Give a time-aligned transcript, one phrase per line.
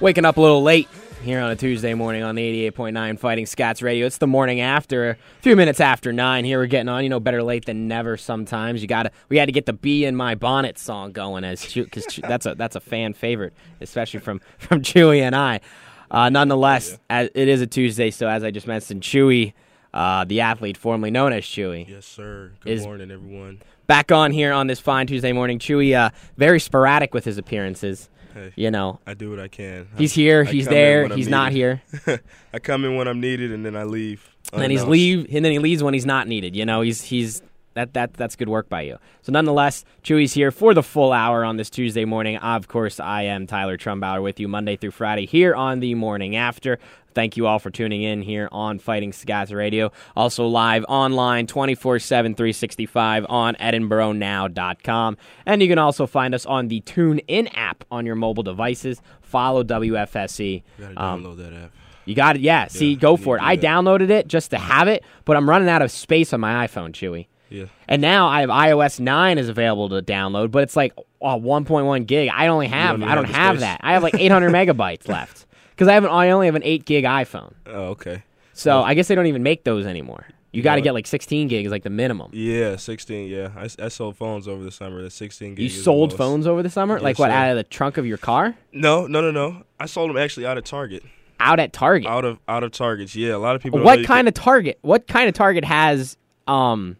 [0.00, 0.88] Waking up a little late
[1.24, 4.06] here on a Tuesday morning on the 88.9 Fighting Scots Radio.
[4.06, 6.60] It's the morning after, a few minutes after 9 here.
[6.60, 8.80] We're getting on, you know, better late than never sometimes.
[8.80, 11.64] You got to we had to get the Bee in My Bonnet song going as
[11.64, 15.60] cuz that's a that's a fan favorite, especially from from Chewy and I.
[16.10, 19.52] Uh, nonetheless, as, it is a Tuesday, so as I just mentioned, Chewy,
[19.92, 22.52] uh, the athlete formerly known as Chewy, Yes, sir.
[22.60, 23.60] Good morning, everyone.
[23.88, 25.58] back on here on this fine Tuesday morning.
[25.58, 28.08] Chewy, uh, very sporadic with his appearances.
[28.38, 29.88] Hey, You know, I do what I can.
[29.96, 31.82] he's here, I he's there, he's not here.
[32.52, 34.28] I come in when I'm needed, and then I leave.
[34.52, 36.54] and then he's leave and then he leaves when he's not needed.
[36.56, 37.42] You know, he's he's
[37.74, 38.98] that that that's good work by you.
[39.22, 42.36] So nonetheless, Chewy's here for the full hour on this Tuesday morning.
[42.38, 46.34] Of course, I am Tyler Trumbauer with you Monday through Friday here on the morning
[46.36, 46.78] after.
[47.18, 49.90] Thank you all for tuning in here on Fighting Scots Radio.
[50.14, 55.16] Also live online 24 7, 365 on EdinboroNow.com.
[55.44, 59.02] And you can also find us on the Tune In app on your mobile devices.
[59.20, 60.62] Follow WFSE.
[60.78, 61.70] You gotta Um, download that app.
[62.04, 62.42] you got it.
[62.42, 62.68] Yeah.
[62.68, 63.42] See, Yeah, go for it.
[63.42, 66.68] I downloaded it just to have it, but I'm running out of space on my
[66.68, 67.26] iPhone, Chewy.
[67.50, 67.64] Yeah.
[67.88, 72.06] And now I have iOS 9 is available to download, but it's like uh, 1.1
[72.06, 72.30] gig.
[72.32, 73.00] I only have.
[73.00, 73.60] don't I don't have have space.
[73.62, 73.80] that.
[73.82, 75.46] I have like 800 megabytes left
[75.78, 76.02] because I have.
[76.04, 77.52] An, I only have an 8 gig iPhone.
[77.66, 78.24] Oh, okay.
[78.52, 80.26] So I guess they don't even make those anymore.
[80.50, 82.30] You got to get like 16 gigs, like the minimum.
[82.32, 83.28] Yeah, 16.
[83.28, 85.00] Yeah, I sold phones over the summer.
[85.02, 85.62] The 16 gig.
[85.62, 87.34] You sold phones over the summer, Yes, like what sir.
[87.36, 89.62] out of the trunk of your car, No, no, no, no.
[89.78, 91.04] I sold them actually out of Target.
[91.38, 92.10] out at Target.
[92.10, 93.14] Out of out of Targets.
[93.14, 93.78] Yeah, a lot of people.
[93.80, 94.78] what kind of Target?
[94.82, 96.16] What kind of Target has
[96.48, 96.96] um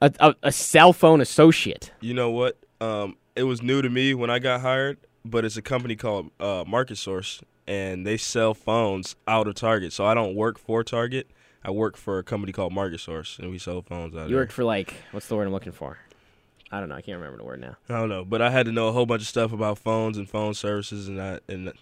[0.00, 1.90] a, a, a cell phone associate?
[2.00, 2.58] You know what?
[2.80, 6.30] Um, it was new to me when I got hired, but it's a company called
[6.38, 9.92] uh, Market Source, and they sell phones out of Target.
[9.92, 11.30] So I don't work for Target.
[11.64, 14.30] I work for a company called Market Source, and we sell phones out of Target.
[14.30, 14.42] You there.
[14.42, 15.98] worked for like what's the word I'm looking for?
[16.70, 16.96] I don't know.
[16.96, 17.76] I can't remember the word now.
[17.88, 20.18] I don't know, but I had to know a whole bunch of stuff about phones
[20.18, 21.72] and phone services, and I and.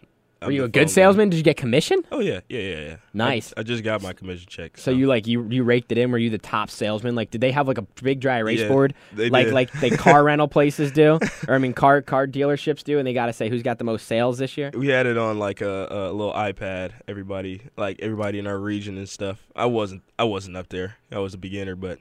[0.42, 1.30] I'm Were you a good salesman?
[1.30, 2.04] Did you get commission?
[2.12, 2.96] Oh yeah, yeah, yeah, yeah.
[3.14, 3.54] Nice.
[3.56, 4.76] I, I just got my commission check.
[4.76, 6.10] So you like you you raked it in?
[6.10, 7.14] Were you the top salesman?
[7.14, 9.54] Like, did they have like a big dry erase Yeah, board, they like did.
[9.54, 13.12] like they car rental places do, or I mean car car dealerships do, and they
[13.14, 14.70] got to say who's got the most sales this year?
[14.74, 16.92] we had it on like a, a little iPad.
[17.08, 19.46] Everybody, like everybody in our region and stuff.
[19.54, 20.96] I wasn't, I wasn't up there.
[21.10, 21.98] I was a beginner, but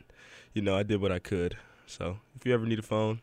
[0.54, 1.58] you know, I did what I could.
[1.86, 3.20] So if you ever need a phone,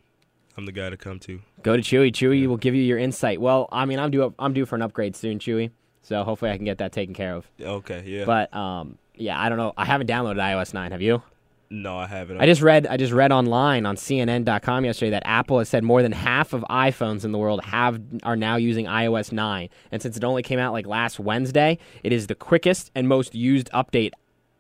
[0.58, 1.40] I'm the guy to come to.
[1.62, 2.10] Go to Chewy.
[2.10, 3.40] Chewy will give you your insight.
[3.40, 5.70] Well, I mean, I'm due I'm due for an upgrade soon, Chewy.
[6.02, 7.48] So hopefully I can get that taken care of.
[7.60, 8.24] Okay, yeah.
[8.24, 9.72] But um, yeah, I don't know.
[9.76, 10.90] I haven't downloaded iOS 9.
[10.90, 11.22] Have you?
[11.70, 12.40] no, I haven't.
[12.40, 16.02] I just read I just read online on CNN.com yesterday that Apple has said more
[16.02, 20.16] than half of iPhones in the world have are now using iOS 9, and since
[20.16, 24.10] it only came out like last Wednesday, it is the quickest and most used update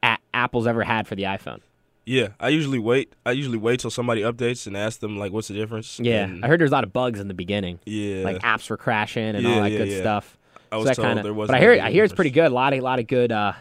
[0.04, 1.60] a- Apple's ever had for the iPhone.
[2.08, 3.12] Yeah, I usually wait.
[3.26, 6.42] I usually wait till somebody updates and ask them like, "What's the difference?" Yeah, And,
[6.44, 9.36] I heard there's a lot of bugs in the beginning, yeah, like apps were crashing
[9.36, 10.00] and all that yeah, good yeah.
[10.00, 10.38] stuff.
[10.72, 11.48] I was that told kinda, there was.
[11.48, 12.46] but I hear I hear it's pretty good.
[12.50, 13.52] A lot of lot of good uh,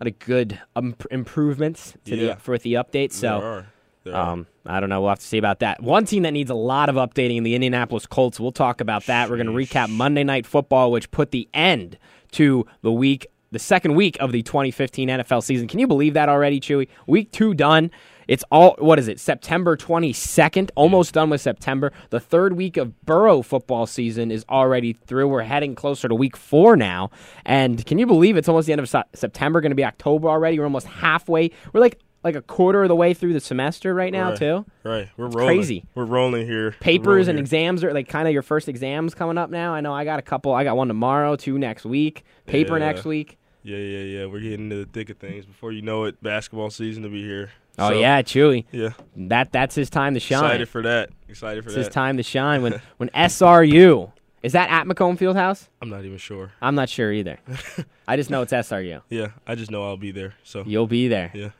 [0.00, 2.34] lot of good um, improvements to Yeah.
[2.34, 3.12] the for the update.
[3.12, 3.38] So.
[3.40, 3.66] there are.
[4.04, 4.32] There are.
[4.32, 5.00] Um, I don't know.
[5.00, 5.82] We'll have to see about that.
[5.82, 8.38] One team that needs a lot of updating in the Indianapolis Colts.
[8.38, 9.28] We'll talk about that.
[9.30, 11.98] We're going to recap Monday Night Football, which put the end
[12.32, 15.68] to the week, the second week of the 2015 NFL season.
[15.68, 16.88] Can you believe that already, Chewy?
[17.06, 17.90] Week two done.
[18.28, 19.20] It's all what is it?
[19.20, 21.92] September 22nd, almost done with September.
[22.10, 25.28] The third week of Borough football season is already through.
[25.28, 27.10] We're heading closer to week four now,
[27.44, 29.60] and can you believe it's almost the end of September?
[29.60, 30.58] Going to be October already.
[30.58, 31.50] We're almost halfway.
[31.72, 34.38] We're like like a quarter of the way through the semester right now Right.
[34.38, 34.66] too.
[34.84, 35.46] right, we're rolling.
[35.56, 35.84] crazy.
[35.94, 36.72] We're rolling here.
[36.80, 37.42] Papers rolling and here.
[37.42, 39.72] exams are like kind of your first exams coming up now.
[39.72, 40.52] I know I got a couple.
[40.52, 42.84] I got one tomorrow, two next week, paper Yeah.
[42.86, 43.38] next week.
[43.62, 44.26] Yeah, yeah, yeah.
[44.26, 45.44] We're getting into the thick of things.
[45.46, 47.50] Before you know it, basketball season will be here.
[47.78, 48.64] Oh So, yeah, Chewy.
[48.72, 48.90] yeah.
[49.16, 50.44] That that's his time to shine.
[50.44, 51.10] Excited for that.
[51.28, 51.84] Excited for It's that.
[51.86, 54.12] his time to shine when when SRU
[54.42, 55.68] is that at McComb Fieldhouse.
[55.82, 56.52] I'm not even sure.
[56.62, 57.38] I'm not sure either.
[58.08, 59.02] I just know it's SRU.
[59.10, 60.34] Yeah, I just know I'll be there.
[60.44, 61.50] So You'll be there yeah.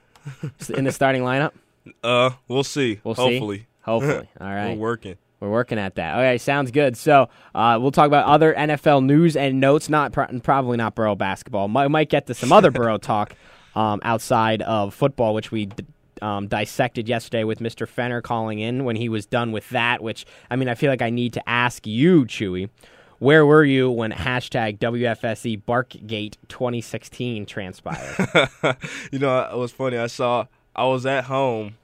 [0.74, 1.52] In the starting lineup.
[2.02, 3.00] Uh, we'll see.
[3.04, 3.22] We'll see.
[3.22, 4.28] Hopefully, Hopefully.
[4.40, 5.16] All we're working.
[5.40, 6.16] We're working at that.
[6.16, 6.96] Okay, sounds good.
[6.96, 9.88] So uh, we'll talk about other NFL news and notes.
[9.88, 11.68] Not pro- probably not Borough basketball.
[11.68, 13.36] Might, might get to some other Borough talk
[13.74, 15.84] um, outside of football, which we d-
[16.22, 17.86] um, dissected yesterday with Mr.
[17.86, 20.02] Fenner calling in when he was done with that.
[20.02, 22.70] Which I mean, I feel like I need to ask you, Chewy.
[23.18, 28.48] Where were you when hashtag WFSE Barkgate 2016 transpired?
[29.12, 29.96] you know, it was funny.
[29.96, 31.76] I saw I was at home.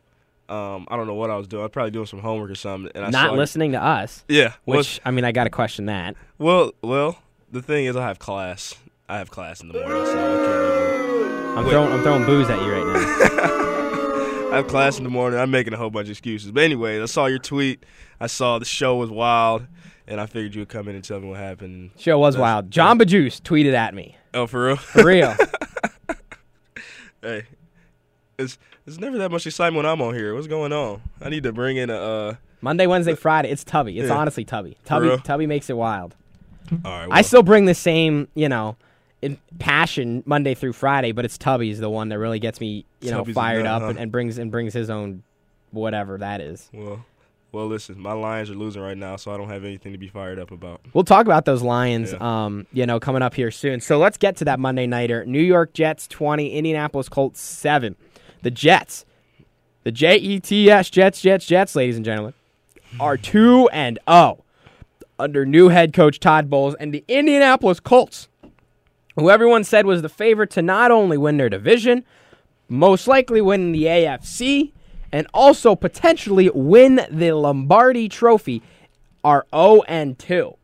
[0.49, 1.62] Um, I don't know what I was doing.
[1.62, 2.93] I was probably doing some homework or something.
[2.94, 4.25] And I Not saw, listening to us.
[4.29, 4.52] Yeah.
[4.64, 6.14] Which I mean, I got to question that.
[6.38, 7.19] well, well,
[7.50, 8.75] the thing is, I have class.
[9.08, 11.58] I have class in the morning, so I can't even.
[11.58, 11.70] I'm Wait.
[11.70, 14.49] throwing I'm throwing booze at you right now.
[14.52, 15.38] I have class in the morning.
[15.40, 16.50] I'm making a whole bunch of excuses.
[16.50, 17.84] But anyway, I saw your tweet.
[18.20, 19.67] I saw the show was wild,
[20.06, 21.90] and I figured you would come in and tell me what happened.
[21.99, 22.70] Show was wild.
[22.70, 24.16] John Bajuice tweeted at me.
[24.34, 24.76] Oh, for real?
[24.76, 25.34] For real.
[27.22, 27.44] hey,
[28.38, 30.34] it's it's never that much excitement when I'm on here.
[30.34, 31.02] What's going on?
[31.20, 31.96] I need to bring in a.
[31.96, 33.50] Uh, Monday, Wednesday, Friday.
[33.50, 33.99] It's Tubby.
[33.99, 34.16] It's Yeah.
[34.16, 34.76] honestly Tubby.
[34.84, 36.14] Tubby Tubby makes it wild.
[36.84, 37.08] all right.
[37.10, 38.76] I still bring the same, you know,
[39.20, 43.10] in passion Monday through Friday, but it's Tubby's the one that really gets me, you
[43.10, 43.88] know, Tubby's the fired nut, up huh?
[43.88, 45.22] and, and brings and brings his own
[45.72, 46.69] whatever that is.
[46.72, 47.05] Well,
[47.52, 48.00] well, listen.
[48.00, 50.50] My Lions are losing right now, so I don't have anything to be fired up
[50.50, 50.81] about.
[50.94, 52.44] We'll talk about those Lions, Yeah.
[52.46, 53.81] um, you know, coming up here soon.
[53.81, 55.25] So let's get to that Monday nighter.
[55.26, 57.94] New York Jets twenty, Indianapolis Colts seven.
[58.43, 59.04] The Jets,
[59.84, 62.34] the J E T S Jets, Jets, Jets, ladies and gentlemen,
[62.99, 64.43] are two and zero
[65.19, 68.28] under new head coach Todd Bowles and the Indianapolis Colts,
[69.16, 72.05] who everyone said was the favorite to not only win their division,
[72.69, 74.72] most likely win the AFC,
[75.12, 78.62] and also potentially win the Lombardi Trophy,
[79.23, 80.56] are 0 and 2.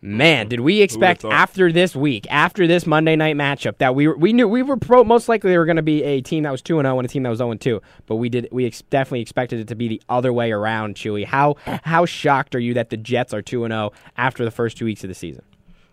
[0.00, 4.16] Man, did we expect after this week, after this Monday night matchup, that we were,
[4.16, 6.50] we knew we were pro, most likely they were going to be a team that
[6.50, 8.48] was two and zero and a team that was zero and two, but we did
[8.50, 10.96] we ex- definitely expected it to be the other way around.
[10.96, 14.50] Chewy, how how shocked are you that the Jets are two and zero after the
[14.50, 15.44] first two weeks of the season?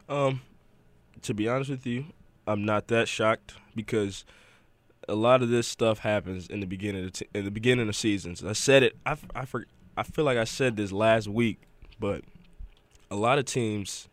[0.09, 0.41] Um,
[1.21, 2.05] to be honest with you,
[2.47, 4.25] I'm not that shocked because
[5.07, 7.87] a lot of this stuff happens in the beginning of the t- in the beginning
[7.87, 8.43] of seasons.
[8.43, 8.95] I said it.
[9.05, 9.65] I f- I, for,
[9.97, 11.61] I feel like I said this last week,
[11.99, 12.21] but
[13.11, 14.07] a lot of teams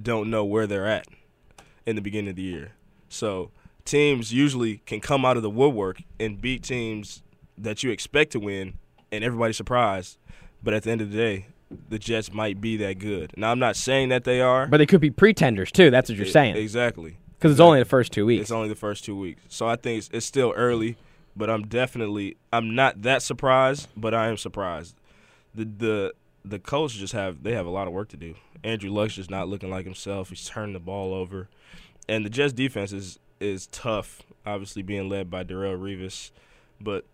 [0.00, 1.06] don't know where they're at
[1.86, 2.72] in the beginning of the year.
[3.08, 3.50] So
[3.84, 7.22] teams usually can come out of the woodwork and beat teams
[7.58, 8.74] that you expect to win,
[9.12, 10.18] and everybody's surprised.
[10.62, 11.46] But at the end of the day,
[11.88, 13.32] the Jets might be that good.
[13.36, 14.66] Now I'm not saying that they are.
[14.66, 15.90] But they could be pretenders too.
[15.90, 17.16] That's what you're saying Exactly.
[17.40, 18.42] Because it's only the first two weeks.
[18.42, 19.40] It's only the first two weeks.
[19.48, 20.98] So I think it's, it's still early,
[21.34, 24.94] but I'm definitely I'm not that surprised, but I am surprised.
[25.54, 26.14] The the
[26.44, 28.34] the Colts just have they have a lot of work to do.
[28.62, 30.28] Andrew Luck's just not looking like himself.
[30.28, 31.48] He's turning the ball over.
[32.06, 36.32] And the Jets defense is is tough, obviously being led by Darrelle Revis,
[36.78, 37.06] but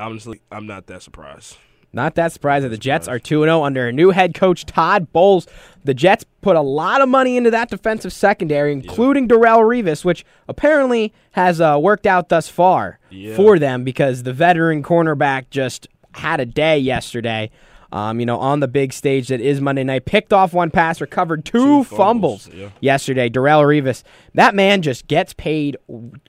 [0.00, 1.58] honestly, I'm not that surprised.
[1.96, 3.24] Not that surprised that the Jets are surprised.
[3.26, 5.46] 2 0 under a new head coach, Todd Bowles.
[5.82, 10.24] The Jets put a lot of money into that defensive secondary, including Darrelle Revis, which
[10.46, 13.34] apparently has uh, worked out thus far Yeah.
[13.34, 17.50] for them because the veteran cornerback just had a day yesterday.
[17.92, 21.00] Um, you know, on the big stage that is Monday night, picked off one pass,
[21.00, 22.70] recovered two, Two fumbles, fumbles, yeah.
[22.80, 23.30] yesterday.
[23.30, 24.02] Darrelle Revis,
[24.34, 25.76] that man just gets paid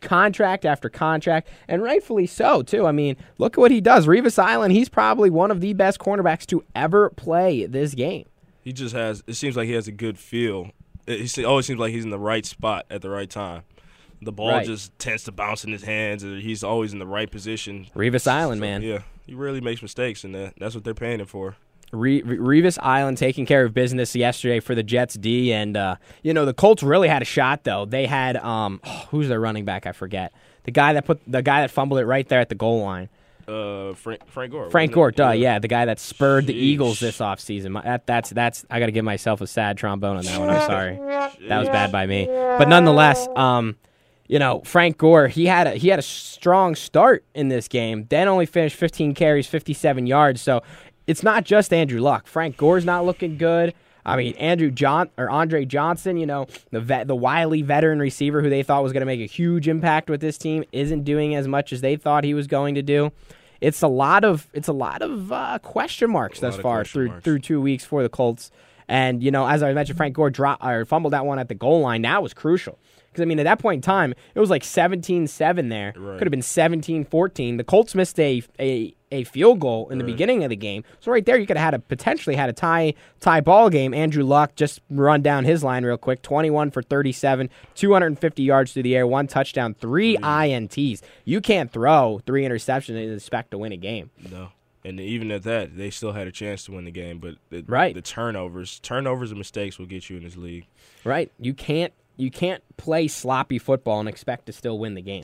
[0.02, 2.86] contract after contract, and rightfully so too.
[2.86, 4.06] I mean, look at what he does.
[4.08, 8.26] Revis Island, he's probably one of the best cornerbacks to ever play this game.
[8.62, 9.24] He just has.
[9.28, 10.72] It seems like he has a good feel.
[11.08, 13.64] It, he always seems like he's in the right spot at the right time.
[14.22, 14.66] The ball Right.
[14.66, 17.88] just tends to bounce in his hands, and he's always in the right position.
[17.96, 18.82] Revis Island, So, man.
[18.82, 21.56] Yeah, he really makes mistakes, and that, that's what they're paying him for.
[21.92, 25.96] Re- Re- Revis Island taking care of business yesterday for the Jets D, and uh,
[26.24, 27.86] you know the Colts really had a shot though.
[27.86, 29.86] They had um, who's their running back?
[29.86, 30.34] I forget
[30.66, 33.08] the guy that put the guy that fumbled it right there at the goal line.
[33.48, 34.70] Uh, Frank Frank Gore.
[34.70, 37.82] Frank Gore, duh, yeah, the guy that spurred the Eagles this offseason.
[37.82, 40.50] That, that's that's I got to give myself a sad trombone on that one.
[40.50, 40.96] I'm sorry,
[41.48, 42.26] that was bad by me.
[42.26, 43.78] But nonetheless, um,
[44.28, 48.06] you know Frank Gore, he had a he had a strong start in this game.
[48.10, 50.42] Then only finished 15 carries, 57 yards.
[50.42, 50.62] So
[51.06, 52.28] it's not just Andrew Luck.
[52.28, 53.74] Frank Gore's not looking good.
[54.06, 58.42] I mean, Andrew John or Andre Johnson, you know, the vet, the wily veteran receiver
[58.42, 61.36] who they thought was going to make a huge impact with this team, isn't doing
[61.36, 63.12] as much as they thought he was going to do.
[63.60, 67.24] It's a lot of it's a lot of uh, question marks thus far through marks.
[67.24, 68.52] through two weeks for the Colts.
[68.88, 71.56] And you know, as I mentioned, Frank Gore dropped or fumbled that one at the
[71.56, 72.04] goal line.
[72.04, 72.80] That was crucial
[73.18, 75.94] because I mean, at that point in time, it was like 17-7 there.
[75.98, 76.18] Right.
[76.20, 77.58] Could have been 17-14.
[77.58, 80.84] The Colts missed a a a field goal in the beginning of the game.
[81.00, 83.94] So right there, you could have had a potentially had a tie tie ball game.
[83.94, 88.20] Andrew Luck just run down his line real quick: twenty-one for thirty-seven, two hundred and
[88.20, 91.02] fifty yards through the air, one touchdown, three ints.
[91.24, 94.12] You can't throw three interceptions and expect to win a game.
[94.30, 94.50] No.
[94.84, 97.62] And even at that, they still had a chance to win the game, but the,
[97.68, 97.94] Right.
[97.94, 100.66] the turnovers, turnovers and mistakes will get you in this league.
[101.04, 101.30] Right?
[101.40, 105.24] You can't you can't play sloppy football and expect to still win the game.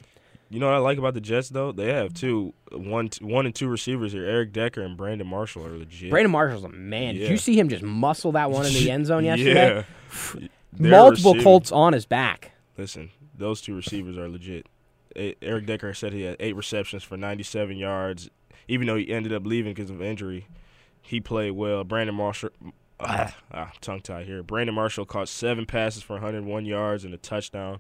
[0.50, 1.72] You know what I like about the Jets though?
[1.72, 4.26] They have two, one, one and two receivers here.
[4.26, 6.12] Eric Decker and Brandon Marshall are legit.
[6.12, 7.16] Brandon Marshall's a man.
[7.16, 9.86] Did you see him just muscle that one in the end zone yesterday?
[10.76, 10.90] Yeah.
[10.90, 12.52] Multiple receiving- Colts on his back.
[12.78, 14.68] Listen, those two receivers are legit.
[15.16, 18.30] Eric Decker said he had eight receptions for 97 yards.
[18.68, 20.48] Even though he ended up leaving because of injury,
[21.02, 21.84] he played well.
[21.84, 22.50] Brandon Marshall,
[23.00, 24.44] ah, ah, tongue tie here.
[24.44, 27.80] Brandon Marshall caught seven passes for 101 yards and a touchdown.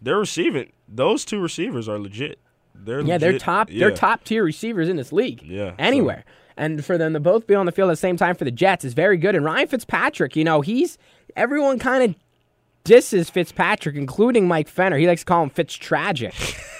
[0.00, 0.72] They're receiving.
[0.88, 2.38] Those two receivers are legit.
[2.74, 3.70] They're Yeah, they're top.
[3.70, 3.80] Yeah.
[3.80, 5.42] They're top tier receivers in this league.
[5.42, 6.24] Yeah, anywhere.
[6.56, 8.50] And for them to both be on the field at the same time for the
[8.50, 9.34] Jets is very good.
[9.34, 10.98] And Ryan Fitzpatrick, you know, he's
[11.34, 12.16] everyone kind of
[12.84, 14.96] disses Fitzpatrick, including Mike Fenner.
[14.98, 16.34] He likes to call him Fitz tragic.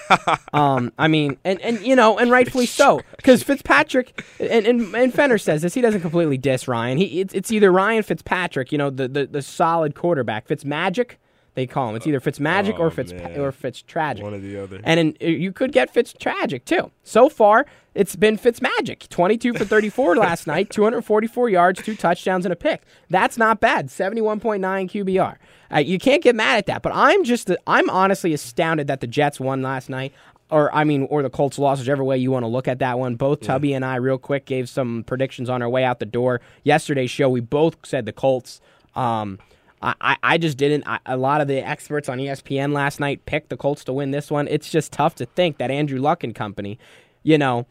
[0.53, 5.13] um, I mean, and, and you know, and rightfully so, because Fitzpatrick and, and and
[5.13, 5.73] Fenner says this.
[5.73, 6.97] He doesn't completely diss Ryan.
[6.97, 11.15] He it's, it's either Ryan Fitzpatrick, you know, the the, the solid quarterback, Fitzmagic.
[11.55, 11.95] They call him.
[11.95, 13.39] It's either Fitzmagic or Oh, Fitz man.
[13.39, 14.23] or Fitz tragic.
[14.23, 14.79] One or the other.
[14.83, 16.89] And in, you could get Fitz tragic too.
[17.03, 19.07] So far, it's been Fitz magic.
[19.09, 22.81] 22 for 34 last night, 244 yards, two touchdowns, and a pick.
[23.09, 23.89] That's not bad.
[23.89, 25.35] 71.9 QBR.
[25.71, 26.81] Uh, you can't get mad at that.
[26.81, 30.11] But I'm just, I'm honestly astounded that the Jets won last night.
[30.49, 32.99] Or I mean, or the Colts lost, whichever way you want to look at that
[32.99, 33.15] one.
[33.15, 36.41] Both Tubby and I, real quick, gave some predictions on our way out the door.
[36.63, 38.59] Yesterday's show, we both said the Colts.
[38.95, 39.39] Um,
[39.83, 40.87] I, I- just didn't.
[40.87, 44.11] I, a lot of the experts on ESPN last night picked the Colts to win
[44.11, 44.47] this one.
[44.47, 46.79] It's just tough to think that Andrew Luck and company,
[47.21, 47.65] you know,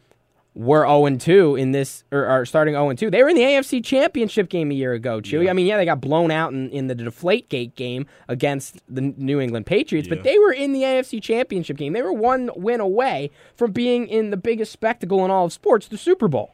[0.55, 3.09] were 0 2 in this, or, or starting 0 2.
[3.09, 5.49] They were in the AFC Championship game a year ago, Chewy.
[5.49, 9.01] I mean, yeah, they got blown out in, in the Deflate Gate game against the
[9.01, 11.93] New England Patriots, but they were in the AFC Championship game.
[11.93, 15.87] They were one win away from being in the biggest spectacle in all of sports,
[15.87, 16.53] the Super Bowl.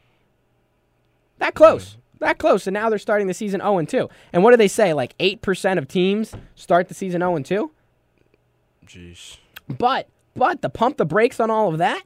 [1.38, 1.96] That close.
[2.20, 2.66] That close.
[2.66, 4.08] And now they're starting the season 0 2.
[4.32, 4.92] And what do they say?
[4.92, 7.70] Like 8% of teams start the season 0 2?
[8.86, 9.38] Jeez.
[9.68, 12.02] But but the pump the brakes on all of that,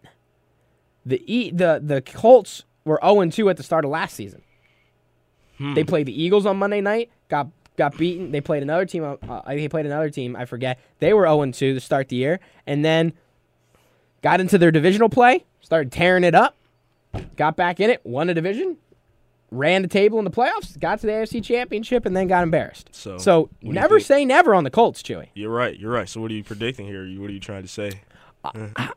[1.04, 4.42] the e, the the Colts were 0 2 at the start of last season.
[5.74, 8.32] They played the Eagles on Monday night, got got beaten.
[8.32, 9.04] They played another team.
[9.04, 10.36] Uh, uh, they played another team.
[10.36, 10.78] I forget.
[10.98, 13.12] They were 0 2 to start the year, and then
[14.22, 16.56] got into their divisional play, started tearing it up,
[17.36, 18.76] got back in it, won a division,
[19.56, 22.90] ran the table in the playoffs, got to the AFC Championship, and then got embarrassed.
[22.92, 25.28] So, so what do you never say never on the Colts, Chewy.
[25.34, 25.78] You're right.
[25.78, 26.08] You're right.
[26.08, 27.06] So what are you predicting here?
[27.20, 28.00] What are you trying to say?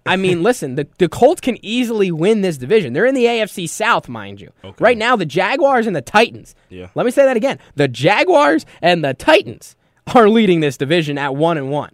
[0.05, 2.93] I mean, listen, the, the Colts can easily win this division.
[2.93, 4.51] They're in the AFC South, mind you.
[4.63, 4.83] Okay.
[4.83, 6.53] Right now, the Jaguars and the Titans.
[6.69, 6.89] Yeah.
[6.95, 7.59] Let me say that again.
[7.75, 9.75] The Jaguars and the Titans
[10.15, 11.91] are leading this division at one and one.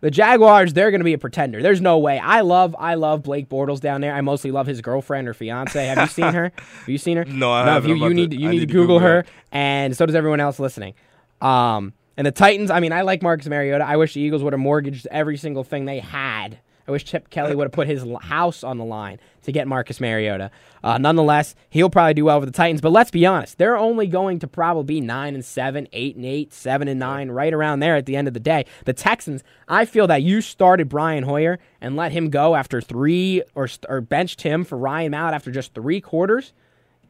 [0.00, 1.60] The Jaguars, they're going to be a pretender.
[1.60, 2.18] There's no way.
[2.20, 4.14] I love, I love Blake Bortles down there.
[4.14, 5.84] I mostly love his girlfriend or fiance.
[5.86, 6.52] Have you seen her?
[6.56, 7.24] Have you seen her?
[7.24, 7.90] No, I if haven't.
[7.96, 10.38] You, you need to- you need, need to Google Google her, and so does everyone
[10.38, 10.94] else listening.
[11.40, 13.84] Um, and the Titans, I mean, I like Marcus Mariota.
[13.84, 16.58] I wish the Eagles would have mortgaged every single thing they had.
[16.88, 20.00] I wish Chip Kelly would have put his house on the line to get Marcus
[20.00, 20.50] Mariota.
[20.82, 22.80] Uh, nonetheless, he'll probably do well with the Titans.
[22.80, 26.24] But let's be honest, they're only going to probably be nine and seven, eight and
[26.24, 28.64] eight, seven and nine, right around there at the end of the day.
[28.86, 33.42] The Texans, I feel that you started Brian Hoyer and let him go after three,
[33.54, 36.54] or or benched him for Ryan Mallett after just three quarters,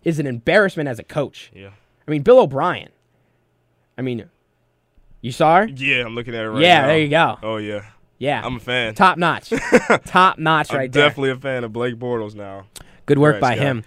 [0.03, 1.53] is an embarrassment as a coach.
[1.55, 1.71] Yeah.
[2.07, 2.89] I mean, Bill O'Brien.
[3.97, 4.29] I mean,
[5.21, 5.67] you saw her?
[5.69, 6.81] Yeah, I'm looking at it right Yeah, now.
[6.81, 7.39] Yeah, there you go.
[7.45, 7.85] Oh yeah.
[8.19, 8.95] Yeah, I'm a fan.
[8.95, 9.51] top notch,
[10.05, 11.09] top notch right there.
[11.09, 12.67] definitely a fan of Blake Bortles now.
[13.07, 13.63] Good work by guy.
[13.63, 13.85] him.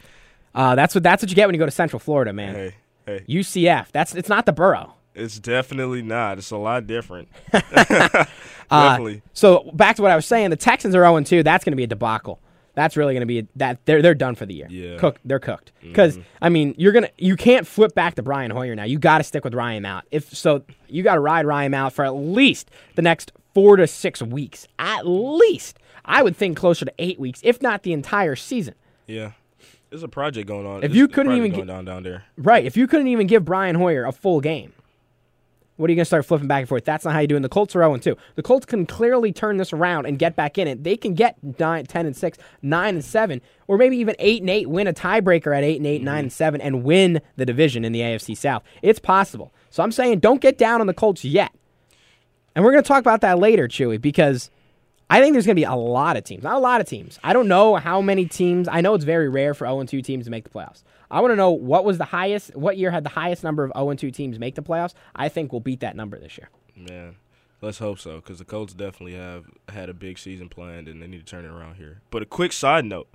[0.55, 2.55] Uh, that's what that's what you get when you go to Central Florida, man.
[2.55, 3.25] Hey, hey.
[3.27, 3.91] UCF.
[3.91, 4.93] That's it's not the borough.
[5.13, 6.37] It's definitely not.
[6.37, 7.27] It's a lot different.
[8.71, 9.21] Uh, definitely.
[9.33, 11.43] so back to what I was saying, the Texans are 0 2.
[11.43, 12.39] That's going to be a debacle.
[12.73, 14.67] That's really going to be a, that they're they're done for the year.
[14.69, 14.91] Yeah.
[14.91, 14.99] Mm-hmm.
[14.99, 15.21] cooked.
[15.25, 15.73] They're cooked.
[15.81, 18.85] Because I mean, you're gonna you can't flip back to Brian Hoyer now.
[18.85, 20.05] You got to stick with Ryan Mount.
[20.09, 23.87] If so, you got to ride Ryan Mount for at least the next four to
[23.87, 24.67] six weeks.
[24.79, 28.75] At least, I would think closer to eight weeks, if not the entire season.
[29.07, 29.31] Yeah.
[29.89, 30.77] There's a project going on.
[30.77, 32.23] If There's you couldn't even get- down down there.
[32.37, 32.65] Right.
[32.65, 34.73] If you couldn't even give Brian Hoyer a full game,
[35.81, 36.85] what are you going to start flipping back and forth?
[36.85, 37.37] That's not how you do it.
[37.37, 38.15] And the Colts are 0 2.
[38.35, 40.83] The Colts can clearly turn this around and get back in it.
[40.83, 44.49] They can get 9, 10 and 6, 9 and 7, or maybe even 8 and
[44.49, 46.05] 8, win a tiebreaker at 8 and 8, mm-hmm.
[46.05, 48.63] 9 and 7, and win the division in the AFC South.
[48.83, 49.51] It's possible.
[49.71, 51.51] So I'm saying don't get down on the Colts yet.
[52.55, 54.49] And we're going to talk about that later, Chewy, because
[55.09, 56.43] I think there's going to be a lot of teams.
[56.43, 57.19] Not a lot of teams.
[57.23, 58.67] I don't know how many teams.
[58.67, 60.83] I know it's very rare for 0 2 teams to make the playoffs.
[61.09, 63.71] I want to know what was the highest, what year had the highest number of
[63.75, 64.93] 0 2 teams make the playoffs.
[65.15, 66.49] I think we'll beat that number this year.
[66.75, 67.17] Man,
[67.61, 71.07] let's hope so because the Colts definitely have had a big season planned and they
[71.07, 72.01] need to turn it around here.
[72.09, 73.09] But a quick side note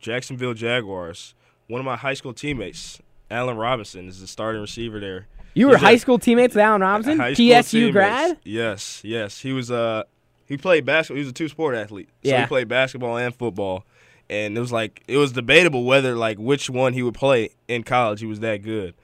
[0.00, 1.34] Jacksonville Jaguars,
[1.66, 5.28] one of my high school teammates, Allen Robinson, is the starting receiver there.
[5.54, 7.92] You were high school teammates with Allen Robinson, High school PSU teammates.
[7.92, 8.38] grad.
[8.44, 9.40] Yes, yes.
[9.40, 10.04] He was uh
[10.46, 11.16] he played basketball.
[11.16, 12.08] He was a two sport athlete.
[12.24, 12.40] So Yeah.
[12.42, 13.84] he played basketball and football.
[14.30, 17.82] And it was like it was debatable whether like which one he would play in
[17.82, 18.20] college.
[18.20, 18.94] He was that good.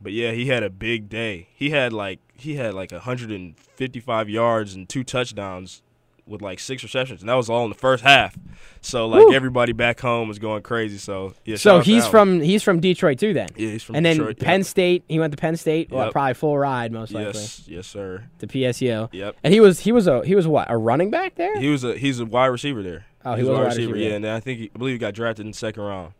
[0.00, 1.48] But yeah, he had a big day.
[1.54, 5.82] He had like he had like 155 yards and two touchdowns
[6.26, 8.36] with like six receptions, and that was all in the first half.
[8.80, 9.34] So like Woo.
[9.34, 10.98] everybody back home was going crazy.
[10.98, 11.56] So yeah.
[11.56, 13.32] So shout out to he's from he's from Detroit too.
[13.34, 14.66] Then, yeah he's from and then Penn Yep.
[14.66, 15.04] State.
[15.08, 15.90] He went to Penn State.
[15.90, 18.24] Well, probably full ride most likely Yes, yes sir.
[18.38, 19.08] to PSU.
[19.12, 19.36] Yep.
[19.44, 21.58] And he was he was a he was what a running back there.
[21.58, 23.06] He was a he's a wide receiver there.
[23.24, 24.14] Oh, he was a wide wide receiver, Yeah, yeah.
[24.16, 26.12] and I think he, I believe he got drafted in the second round.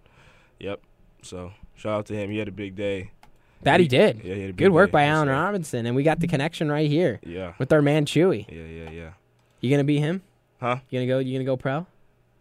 [0.60, 0.80] Yep.
[1.22, 2.30] So shout out to him.
[2.30, 3.10] He had a big day.
[3.62, 4.22] That he did.
[4.24, 4.92] Yeah, he had a big Good work day.
[4.92, 5.28] by Allen.
[5.28, 7.52] Robinson, and we got the connection right here Yeah.
[7.58, 8.44] with our man Chewy.
[8.50, 9.10] Yeah, yeah, yeah.
[9.62, 10.20] You gonna be him?
[10.60, 10.76] Huh?
[10.90, 11.18] You gonna go?
[11.20, 11.86] You gonna go pro?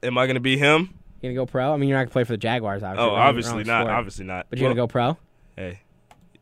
[0.04, 0.90] Am I gonna be him?
[1.22, 1.74] You gonna go pro?
[1.74, 3.10] I mean, you're not gonna play for the Jaguars, obviously.
[3.10, 3.84] Oh, obviously not.
[3.84, 3.94] sport.
[3.96, 4.48] Obviously not.
[4.50, 5.18] But you're gonna go pro
[5.56, 5.80] Hey,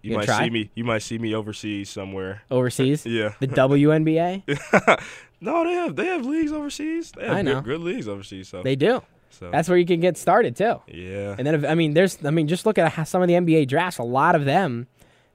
[0.02, 0.46] you You might try?
[0.46, 0.72] see me.
[0.76, 2.42] You might see me overseas somewhere.
[2.50, 3.06] overseas?
[3.06, 3.34] Yeah.
[3.40, 4.44] the WNBA?
[5.42, 7.12] no, they have they have leagues overseas.
[7.12, 7.56] They have I know.
[7.56, 8.48] Good, good leagues overseas.
[8.48, 9.02] So, They do.
[9.30, 10.82] so That's where you can get started too.
[10.88, 11.36] yeah.
[11.38, 13.68] And then, if, I mean, there's, I mean, just look at some of the NBA
[13.68, 13.98] drafts.
[13.98, 14.88] A lot of them,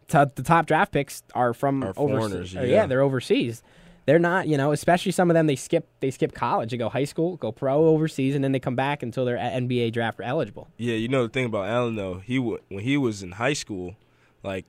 [0.08, 2.18] to, the top draft picks are from Are overseas.
[2.30, 2.86] foreigners, or, yeah.
[2.86, 3.62] they're overseas.
[4.06, 5.46] They're not, you know, especially some of them.
[5.46, 6.70] They skip, they skip college.
[6.72, 9.92] They go high school, go pro overseas, and then they come back until they're NBA
[9.92, 10.68] draft eligible.
[10.76, 13.54] Yeah, you know the thing about Allen though, he w- when he was in high
[13.54, 13.96] school,
[14.42, 14.66] like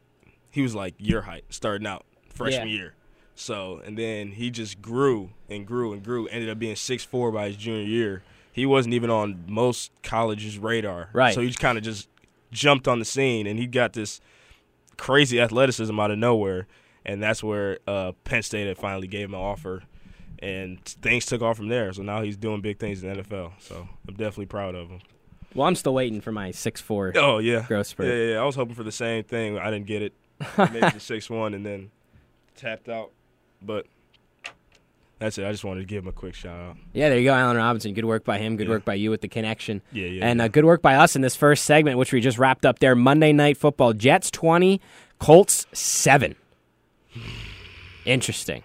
[0.51, 2.73] he was like your height starting out freshman Yeah.
[2.75, 2.93] year.
[3.35, 6.27] So and then he just grew and grew and grew.
[6.27, 8.23] Ended up being six four by his junior year.
[8.53, 11.09] He wasn't even on most colleges' radar.
[11.11, 11.35] Right.
[11.35, 12.07] So he just kind of just
[12.53, 14.21] jumped on the scene, and he got this
[14.95, 16.67] crazy athleticism out of nowhere.
[17.05, 19.83] And that's where uh, Penn State had finally gave him an offer,
[20.39, 21.93] and things took off from there.
[21.93, 23.51] So now he's doing big things in the NFL.
[23.59, 24.99] So I'm definitely proud of him.
[25.53, 28.07] Well, I'm still waiting for my six four Oh yeah, growth spurt.
[28.07, 28.39] yeah, yeah, yeah.
[28.41, 29.57] I was hoping for the same thing.
[29.59, 30.13] I didn't get it.
[30.57, 31.91] Maybe the six one and then
[32.57, 33.11] tapped out.
[33.61, 33.85] But
[35.19, 35.45] that's it.
[35.45, 36.77] I just wanted to give him a quick shout out.
[36.91, 37.93] Yeah, there you go, Allen Robinson.
[37.93, 38.57] Good work by him.
[38.57, 38.73] Good Yeah.
[38.73, 39.81] work by you with the connection.
[39.93, 40.25] Yeah, yeah.
[40.27, 40.45] And yeah.
[40.45, 42.95] uh, good work by us in this first segment, which we just wrapped up there.
[42.95, 43.93] Monday Night Football.
[43.93, 44.81] Jets 20,
[45.19, 46.35] Colts 7.
[48.05, 48.63] Interesting.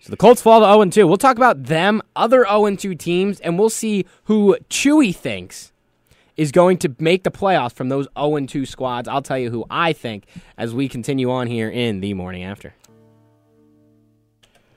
[0.00, 1.06] So the Colts fall to 0 2.
[1.06, 5.72] We'll talk about them, other 0 2 teams, and we'll see who Chewy thinks
[6.36, 9.08] is going to make the playoffs from those 0 2 squads.
[9.08, 10.26] I'll tell you who I think
[10.56, 12.74] as we continue on here in the morning after.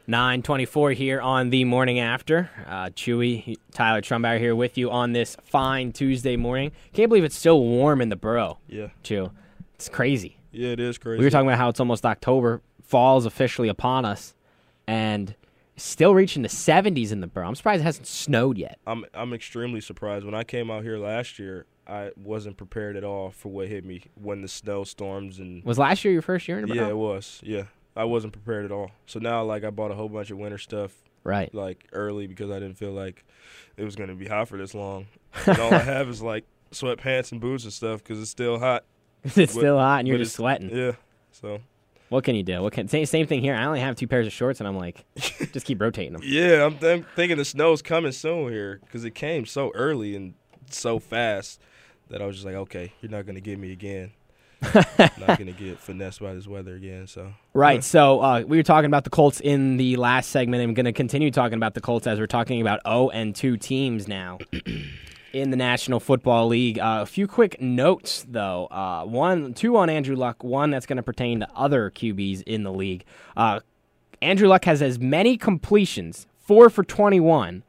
[0.07, 2.49] 924 here on the morning after.
[2.65, 6.71] Uh, Chewy, Tyler Trumbauer here with you on this fine Tuesday morning.
[6.93, 9.29] Can't believe it's still warm in the borough, yeah, Chew.
[9.75, 10.37] It's crazy.
[10.51, 11.19] yeah, it is crazy.
[11.19, 12.63] We were talking about how it's almost October.
[12.89, 14.34] Fall's officially upon us,
[14.88, 15.36] and
[15.77, 17.47] still reaching the 70s in the borough.
[17.47, 18.80] I'm surprised it hasn't snowed yet.
[18.88, 20.25] I'm I'm extremely surprised.
[20.25, 23.86] When I came out here last year, I wasn't prepared at all for what hit
[23.86, 26.97] me when the snowstorms and Was last year your first year in the yeah, it
[26.97, 27.39] was.
[27.43, 27.63] Yeah,
[27.95, 28.89] I wasn't prepared at all.
[29.06, 30.91] So now, like, I bought a whole bunch of winter stuff
[31.23, 31.54] Right.
[31.54, 33.23] like early because I didn't feel like
[33.78, 35.06] it was gonna be hot for this long.
[35.45, 38.84] And all I have is like sweatpants and boots and stuff because it's still hot.
[39.23, 40.69] it's still hot and you're just sweating.
[40.75, 40.93] Yeah.
[41.32, 41.60] So
[42.10, 42.62] What can you do?
[42.62, 43.56] What can same, same thing here.
[43.56, 46.22] I only have two pairs of shorts, and I'm like, just keep rotating them.
[46.26, 50.34] yeah, I'm, I'm thinking the snow's coming soon here because it came so early and
[50.72, 51.62] so fast
[52.10, 54.12] that I was just like, okay, you're not gonna get me again.
[54.74, 57.08] not gonna get finessed by this weather again.
[57.08, 57.84] So Right.
[57.84, 60.63] So uh, we were talking about the Colts in the last segment.
[60.63, 63.58] I'm going to continue talking about the Colts as we're talking about 0 and 2
[63.58, 64.38] teams now
[65.33, 66.79] in the National Football League.
[66.79, 68.67] Uh, a few quick notes, though.
[68.67, 70.43] Uh, one, two on Andrew Luck.
[70.43, 73.05] One that's going to pertain to other QBs in the league.
[73.35, 73.59] Uh,
[74.21, 77.63] Andrew Luck has as many completions, four for 21.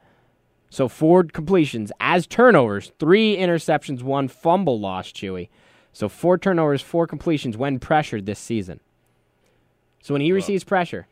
[0.69, 5.11] So four completions as turnovers, three interceptions, one fumble loss.
[5.11, 5.49] Chewy.
[5.91, 8.79] So four turnovers, four completions when pressured this season.
[10.01, 11.07] So when he receives pressure,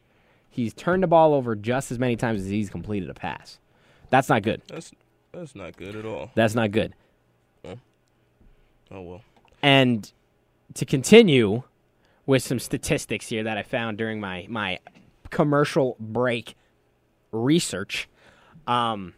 [0.49, 3.59] he's turned the ball over just as many times as he's completed a pass.
[4.09, 4.61] That's not good.
[4.67, 4.91] that's
[5.31, 6.31] that's not good at all.
[6.35, 6.93] That's not good.
[8.91, 9.21] Oh well.
[9.61, 10.11] And
[10.73, 11.63] to continue
[12.25, 14.79] with some statistics here that I found during my my
[15.29, 16.55] commercial break
[17.31, 18.09] research,
[18.67, 19.13] um,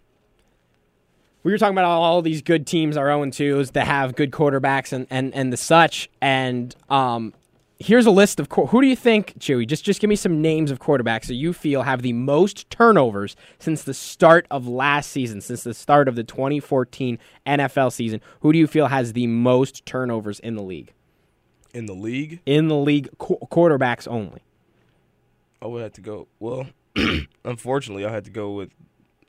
[1.43, 4.31] we were talking about all, all these good teams are 0 2s that have good
[4.31, 6.09] quarterbacks and, and, and the such.
[6.21, 7.33] And um,
[7.81, 9.67] here's a list of qu- who do you think, Chewy?
[9.67, 13.35] Just just give me some names of quarterbacks that you feel have the most turnovers
[13.59, 18.21] since the start of last season, since the start of the 2014 NFL season.
[18.41, 20.93] Who do you feel has the most turnovers in the league?
[21.73, 24.41] In the league, In the league, qu- quarterbacks only.
[25.61, 26.27] I would have to go.
[26.39, 26.67] Well,
[27.45, 28.71] unfortunately, I had to go with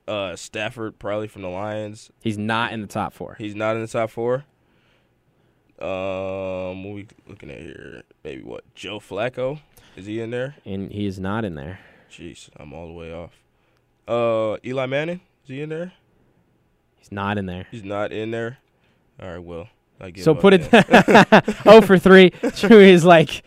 [0.08, 2.10] uh, Stafford, probably from the Lions.
[2.20, 3.36] He's not in the top four.
[3.38, 4.44] He's not in the top four.
[5.80, 8.02] Um, what we looking at here?
[8.24, 8.62] Maybe what?
[8.74, 9.60] Joe Flacco
[9.96, 10.54] is he in there?
[10.64, 11.80] And he is not in there.
[12.10, 13.32] Jeez, I'm all the way off.
[14.06, 15.92] Uh, Eli Manning is he in there?
[16.98, 17.66] He's not in there.
[17.70, 18.58] He's not in there.
[19.20, 19.68] All right, well,
[20.00, 20.62] I give So up put it.
[20.70, 22.30] 0 for 3.
[22.30, 23.42] Chewy is like,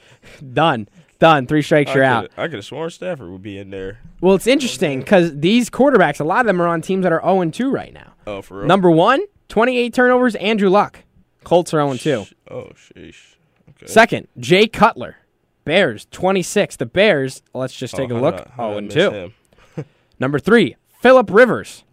[0.53, 0.87] done.
[1.19, 1.47] Done.
[1.47, 2.29] Three strikes, I you're out.
[2.29, 3.99] coulda- I could have sworn Stafford would be in there.
[4.19, 7.21] Well, it's interesting because these quarterbacks, a lot of them are on teams that are
[7.21, 8.13] 0 2 right now.
[8.27, 8.67] Oh, for real.
[8.67, 10.99] Number one, 28 turnovers, Andrew Luck.
[11.45, 12.25] Colts are 0 2.
[12.25, 13.35] Sh- Oh, sheesh.
[13.69, 13.87] Okay.
[13.87, 15.17] Second, Jay Cutler.
[15.63, 16.75] Bears, 26.
[16.75, 19.31] The Bears, let's just Oh, take a look, I- 0 did I miss
[19.77, 19.83] 2.
[20.19, 21.83] Number three, Philip Rivers.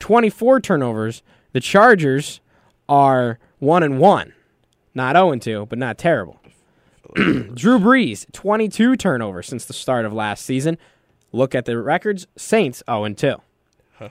[0.00, 1.22] 24 turnovers.
[1.52, 2.40] The Chargers
[2.88, 4.32] are 1 and 1.
[4.94, 6.40] Not 0 and 2, but not terrible.
[7.14, 10.76] Drew Brees, 22 turnovers since the start of last season.
[11.32, 13.36] Look at the records Saints 0 and 2.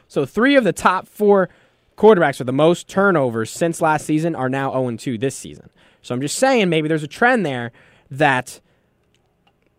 [0.08, 1.50] So three of the top four
[1.98, 5.70] quarterbacks with the most turnovers since last season are now 0 and 2 this season.
[6.02, 7.72] So I'm just saying maybe there's a trend there
[8.12, 8.60] that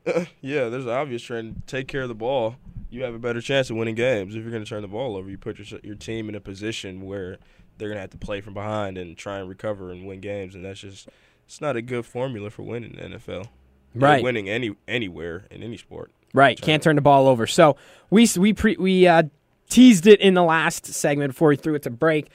[0.40, 1.62] Yeah, there's an obvious trend.
[1.66, 2.56] Take care of the ball.
[2.90, 4.34] You have a better chance of winning games.
[4.34, 6.40] If you're going to turn the ball over, you put your your team in a
[6.40, 7.38] position where
[7.78, 10.54] they're going to have to play from behind and try and recover and win games,
[10.54, 11.08] and that's just
[11.46, 13.48] it's not a good formula for winning in the NFL.
[13.96, 14.22] Right.
[14.24, 16.10] winning any anywhere in any sport.
[16.32, 17.46] Right, can't turn the ball over.
[17.46, 17.76] So
[18.10, 19.24] we we pre, we uh,
[19.68, 22.30] teased it in the last segment before we threw it to break.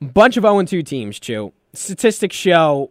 [0.00, 1.52] Bunch of 0 2 teams, Chew.
[1.74, 2.90] Statistics show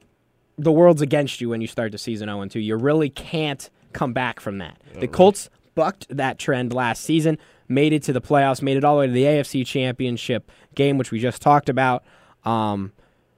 [0.58, 2.60] the world's against you when you start the season 0 2.
[2.60, 4.82] You really can't come back from that.
[5.00, 8.96] The Colts bucked that trend last season, made it to the playoffs, made it all
[8.96, 12.04] the way to the AFC Championship game, which we just talked about.
[12.44, 12.94] Um,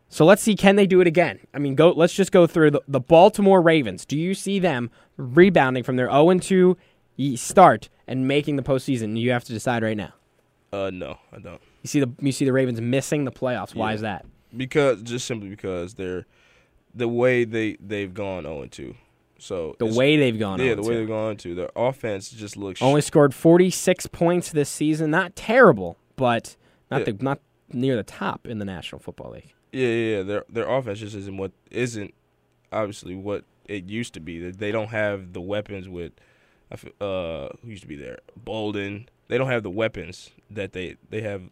[0.09, 1.39] so let's see, can they do it again?
[1.53, 1.91] I mean, go.
[1.91, 4.05] Let's just go through the, the Baltimore Ravens.
[4.05, 6.77] Do you see them rebounding from their 0 2
[7.35, 9.17] start and making the postseason?
[9.17, 10.13] You have to decide right now.
[10.71, 11.61] Uh, no, I don't.
[11.83, 13.75] You see the you see the Ravens missing the playoffs.
[13.75, 13.95] Why Yeah.
[13.95, 14.25] is that?
[14.55, 16.25] Because just simply because they're
[16.95, 18.95] the way they they've gone 0 2.
[19.39, 20.59] So The way they've gone.
[20.59, 24.51] yeah, 0 the way they've gone to their offense just looks only scored 46 points
[24.51, 25.11] this season.
[25.11, 26.55] Not terrible, but
[26.89, 27.13] not Yeah.
[27.13, 27.39] the not
[27.71, 29.53] near the top in the National Football League.
[29.71, 30.23] Yeah, yeah, yeah.
[30.23, 32.13] Their their offense just isn't what isn't
[32.71, 34.49] obviously what it used to be.
[34.51, 36.13] They don't have the weapons with
[36.73, 38.19] I f- uh who used to be there?
[38.43, 39.07] Boldin.
[39.27, 41.43] They don't have the weapons that they they have.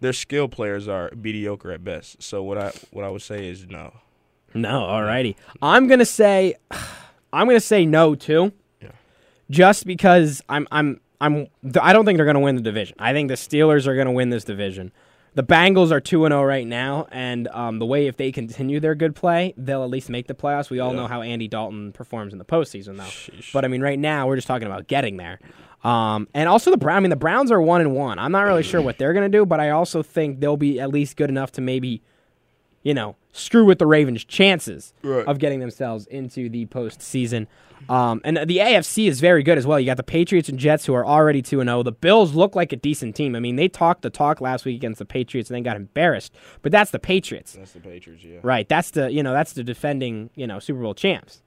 [0.00, 2.22] Their skill players are mediocre at best.
[2.22, 3.94] So what I what I would say is no.
[4.52, 5.34] No, alrighty.
[5.62, 6.54] I'm gonna say,
[7.32, 8.52] I'm gonna say no too.
[8.82, 8.90] Yeah.
[9.50, 11.46] Just because I'm, I'm, I'm.
[11.80, 12.96] I don't think they're gonna win the division.
[12.98, 14.92] I think the Steelers are gonna win this division.
[15.34, 18.78] The Bengals are two and zero right now, and um, the way if they continue
[18.78, 20.70] their good play, they'll at least make the playoffs.
[20.70, 21.00] We all Yeah.
[21.00, 23.02] know how Andy Dalton performs in the postseason, though.
[23.02, 23.52] Sheesh.
[23.52, 25.40] But I mean, right now we're just talking about getting there.
[25.82, 26.98] Um, and also the Brown.
[26.98, 28.18] I mean, the Browns are one and one.
[28.18, 30.90] I'm not really sure what they're gonna do, but I also think they'll be at
[30.90, 32.00] least good enough to maybe,
[32.84, 35.26] you know, screw with the Ravens' chances Right.
[35.26, 37.46] of getting themselves into the postseason.
[37.88, 39.78] Um, and the AFC is very good as well.
[39.78, 41.82] You got the Patriots and Jets who are already two and zero.
[41.82, 43.36] The Bills look like a decent team.
[43.36, 46.34] I mean, they talked the talk last week against the Patriots and then got embarrassed.
[46.62, 47.52] But that's the Patriots.
[47.52, 48.38] That's the Patriots, yeah.
[48.42, 48.66] Right.
[48.68, 51.42] That's the you know that's the defending you know Super Bowl champs.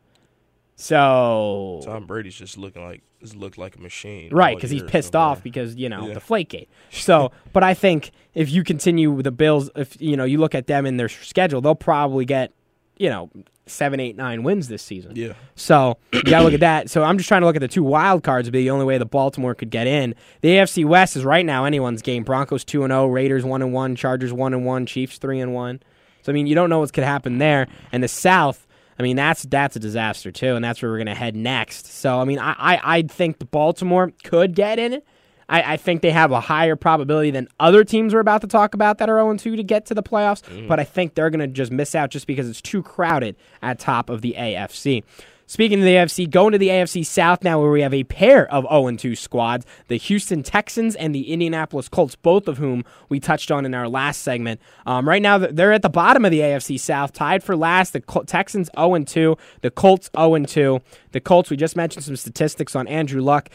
[0.77, 4.29] So Tom Brady's just looking like just looked like a machine.
[4.31, 6.13] right because he's pissed off because you know Yeah.
[6.13, 6.67] the Flakegate.
[6.91, 10.55] So, but I think if you continue with the Bills, if you know you look
[10.55, 12.51] at them in their schedule, they'll probably get
[12.97, 13.29] you know
[13.65, 15.13] seven, eight, nine wins this season.
[15.15, 15.33] Yeah.
[15.55, 16.89] So you gotta look at that.
[16.91, 18.45] So I'm just trying to look at the two wild cards.
[18.47, 20.13] Would be the only way the Baltimore could get in.
[20.41, 22.23] The AFC West is right now anyone's game.
[22.23, 25.55] Broncos two and zero, Raiders one and one, Chargers one and one, Chiefs three and
[25.55, 25.81] one.
[26.21, 27.67] So I mean, you don't know what's could happen there.
[27.91, 28.66] And the South,
[28.99, 31.87] I mean, that's that's a disaster too, and that's where we're gonna head next.
[31.87, 35.05] So I mean, I I, I think the Baltimore could get in it.
[35.49, 38.73] I, I think they have a higher probability than other teams we're about to talk
[38.73, 40.67] about that are 0 2 to get to the playoffs, mm.
[40.67, 43.79] but I think they're going to just miss out just because it's too crowded at
[43.79, 45.03] top of the AFC.
[45.49, 48.51] Speaking of the AFC, going to the AFC South now, where we have a pair
[48.51, 53.21] of 0 2 squads the Houston Texans and the Indianapolis Colts, both of whom we
[53.21, 54.59] touched on in our last segment.
[54.85, 57.93] Um, right now, they're at the bottom of the AFC South, tied for last.
[57.93, 60.81] The Col- Texans 0 2, the Colts 0 2.
[61.13, 63.49] The Colts, we just mentioned some statistics on Andrew Luck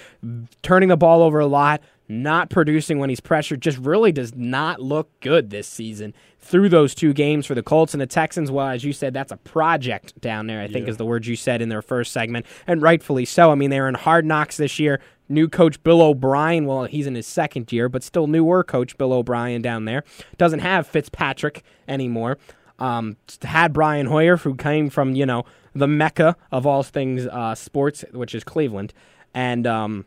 [0.63, 4.81] turning the ball over a lot, not producing when he's pressured, just really does not
[4.81, 8.51] look good this season through those two games for the Colts and the Texans.
[8.51, 10.91] Well, as you said, that's a project down there, I think Yeah.
[10.91, 13.51] is the word you said in their first segment, and rightfully so.
[13.51, 15.01] I mean, they were in hard knocks this year.
[15.29, 19.13] New coach Bill O'Brien, well, he's in his second year, but still newer coach Bill
[19.13, 20.05] O'Brien down there.
[20.37, 22.37] Doesn't have Fitzpatrick anymore.
[22.79, 25.45] Um, had Brian Hoyer, who came from, you know,
[25.75, 28.93] the mecca of all things uh, sports, which is Cleveland.
[29.33, 30.05] And um,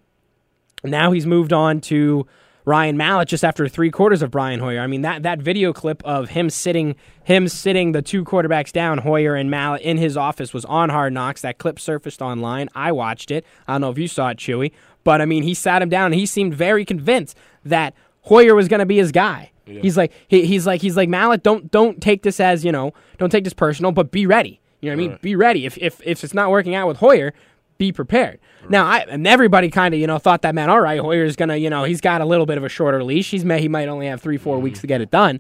[0.86, 2.28] now he's moved on to
[2.66, 4.82] Ryan Mallett just after three quarters of Brian Hoyer.
[4.82, 9.00] I mean that that video clip of him sitting him sitting the two quarterbacks down,
[9.00, 11.42] Hoyer and Mallett in his office was on Hard Knocks.
[11.42, 12.70] That clip surfaced online.
[12.74, 13.46] I watched it.
[13.68, 14.72] I don't know if you saw it, Chewy,
[15.04, 17.94] but I mean he sat him down and he seemed very convinced that
[18.24, 19.52] Hoyer was going to be his guy.
[19.68, 19.82] Yeah.
[19.82, 21.44] He's like he, he's like he's like Mallett.
[21.44, 24.60] Don't don't take this as you know don't take this personal, but be ready.
[24.82, 25.12] You know what I mean?
[25.12, 25.22] Right.
[25.22, 25.66] Be ready.
[25.66, 27.34] If if if it's not working out with Hoyer,
[27.78, 28.40] be prepared.
[28.70, 30.70] Now, I and everybody kind of you know thought that man.
[30.70, 33.32] All right, Hoyer's gonna you know he's got a little bit of a shorter leash.
[33.32, 35.40] He's may he might only have three four weeks to get it done,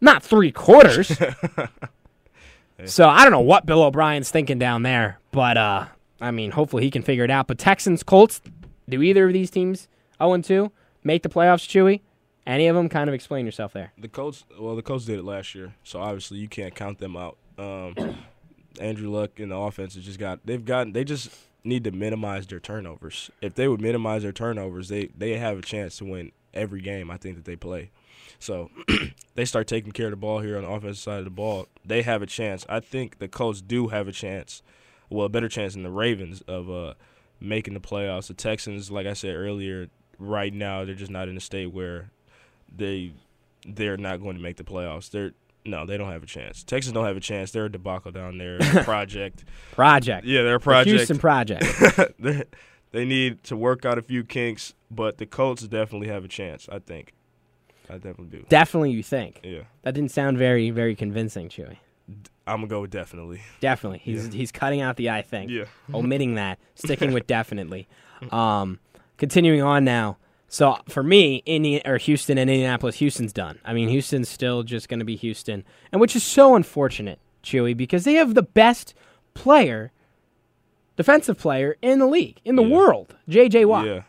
[0.00, 1.16] not three quarters.
[2.84, 5.86] so I don't know what Bill O'Brien's thinking down there, but uh,
[6.20, 7.46] I mean, hopefully he can figure it out.
[7.46, 8.40] But Texans, Colts,
[8.88, 9.88] do either of these teams
[10.18, 11.66] zero and two make the playoffs?
[11.66, 12.00] Chewy?
[12.46, 12.88] Any of them?
[12.88, 13.92] Kind of explain yourself there.
[13.98, 17.16] The Colts, well, the Colts did it last year, so obviously you can't count them
[17.16, 17.36] out.
[17.58, 17.94] Um,
[18.80, 21.30] Andrew Luck and the offense has just got they've gotten they just
[21.64, 23.30] need to minimize their turnovers.
[23.40, 27.10] If they would minimize their turnovers, they they have a chance to win every game.
[27.10, 27.90] I think that they play.
[28.38, 28.70] So
[29.34, 31.66] they start taking care of the ball here on the offensive side of the ball.
[31.84, 32.64] They have a chance.
[32.68, 34.62] I think the Colts do have a chance,
[35.10, 36.94] well, a better chance than the Ravens of uh,
[37.38, 38.28] making the playoffs.
[38.28, 42.10] The Texans, like I said earlier, right now they're just not in a state where
[42.74, 43.12] they
[43.66, 45.10] they're not going to make the playoffs.
[45.10, 45.32] They're
[45.64, 46.62] no, they don't have a chance.
[46.64, 47.50] Texas don't have a chance.
[47.50, 48.58] They're a debacle down there.
[48.84, 49.44] project.
[49.72, 50.26] Project.
[50.26, 50.96] Yeah, they're a The project.
[50.96, 51.64] Houston Project.
[52.18, 52.44] they,
[52.92, 56.68] they need to work out a few kinks, but the Colts definitely have a chance.
[56.70, 57.12] I think.
[57.88, 58.46] I definitely do.
[58.48, 61.76] Definitely, you think Yeah, that didn't sound very, very convincing, Chewy.
[62.46, 63.40] I'm gonna go with definitely.
[63.60, 64.32] Definitely, he's Yeah.
[64.32, 65.64] he's cutting out the I think, Yeah.
[65.92, 67.88] omitting that, sticking with definitely.
[68.30, 68.78] Um,
[69.18, 70.18] continuing on now.
[70.52, 73.60] So for me, Indian or Houston and Indianapolis, Houston's done.
[73.64, 77.76] I mean, Houston's still just going to be Houston, and which is so unfortunate, Chewy,
[77.76, 78.92] because they have the best
[79.32, 79.92] player,
[80.96, 82.76] defensive player in the league, in the Yeah.
[82.76, 83.64] world, J.J.
[83.64, 83.86] Watt.
[83.86, 84.02] Yeah.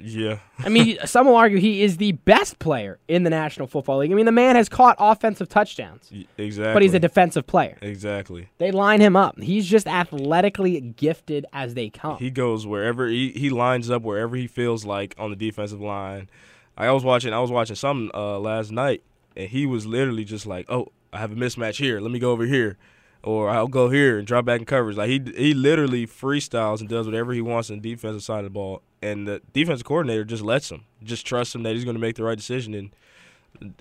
[0.00, 0.38] Yeah.
[0.60, 4.12] I mean, some will argue he is the best player in the National Football League.
[4.12, 6.72] I mean, the man has caught offensive touchdowns, Exactly.
[6.72, 7.76] but he's a defensive player.
[7.82, 8.48] exactly.
[8.58, 9.40] They line him up.
[9.40, 12.18] He's just athletically gifted as they come.
[12.18, 16.28] He goes wherever he, he lines up wherever he feels like on the defensive line.
[16.76, 19.02] I was watching I was watching something uh, last night
[19.36, 21.98] and he was literally just like, "Oh, I have a mismatch here.
[22.00, 22.76] Let me go over here."
[23.24, 24.96] Or I'll go here and drop back in coverage.
[24.96, 28.44] Like he he literally freestyles and does whatever he wants on the defensive side of
[28.44, 31.96] the ball, and the defensive coordinator just lets him, just trusts him that he's going
[31.96, 32.74] to make the right decision.
[32.74, 33.74] And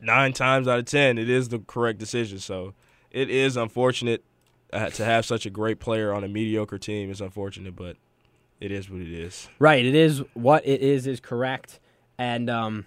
[0.00, 2.38] nine times out of ten, it is the correct decision.
[2.38, 2.74] So
[3.10, 4.24] it is unfortunate
[4.72, 7.10] uh, to have such a great player on a mediocre team.
[7.10, 7.96] It's unfortunate, but
[8.60, 9.48] it is what it is.
[9.58, 9.84] right.
[9.84, 11.80] It is what it is is correct.
[12.18, 12.86] And um,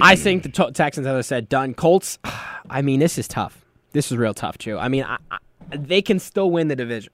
[0.00, 1.74] I think the Texans, as I said, done.
[1.74, 2.18] Colts.
[2.70, 3.64] I mean, this is tough.
[3.92, 4.78] This is real tough, too.
[4.78, 5.38] I mean, I, I,
[5.72, 7.12] they can still win the division.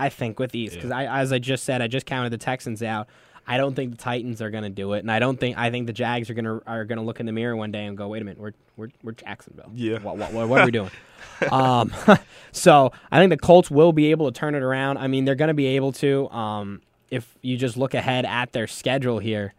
[0.00, 2.82] I think with ease because I, as I just said, I just counted the Texans
[2.82, 3.08] out.
[3.46, 5.70] I don't think the Titans are going to do it, and I don't think I
[5.70, 7.84] think the Jags are going to are going to look in the mirror one day
[7.84, 9.70] and go, "Wait a minute, we're we're, we're Jacksonville.
[9.74, 9.98] Yeah.
[9.98, 10.90] what, what, what, what are we doing?"
[11.50, 11.92] um,
[12.52, 14.98] so I think the Colts will be able to turn it around.
[14.98, 16.28] I mean, they're going to be able to.
[16.30, 19.52] Um, if you just look ahead at their schedule here,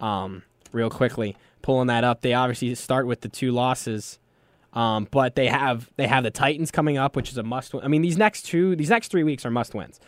[0.00, 4.18] um, real quickly, pulling that up, they obviously start with the two losses.
[4.72, 7.84] Um, but they have they have the Titans coming up, which is a must win.
[7.84, 10.00] I mean, these next two these next three weeks are must wins.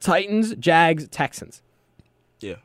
[0.00, 1.62] Titans, Jags, Texans.
[2.40, 2.56] Yeah,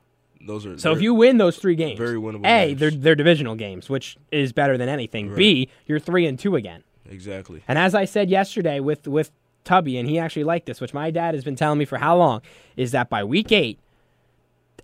[0.45, 2.45] those are So if you win those three games, very winnable.
[2.45, 2.79] A, games.
[2.79, 5.33] they're they're divisional games, which is better than anything.
[5.35, 6.83] B, you're three and two again.
[7.09, 7.63] exactly.
[7.67, 9.31] And as I said yesterday with with
[9.65, 12.17] Tubby, and he actually liked this, which my dad has been telling me for how
[12.17, 12.41] long,
[12.77, 13.79] is that by week eight,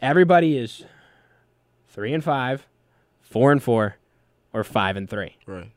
[0.02, 0.84] everybody is
[1.88, 2.66] three and five,
[3.22, 3.96] four and four,
[4.54, 5.38] or five and three.
[5.46, 5.72] Right.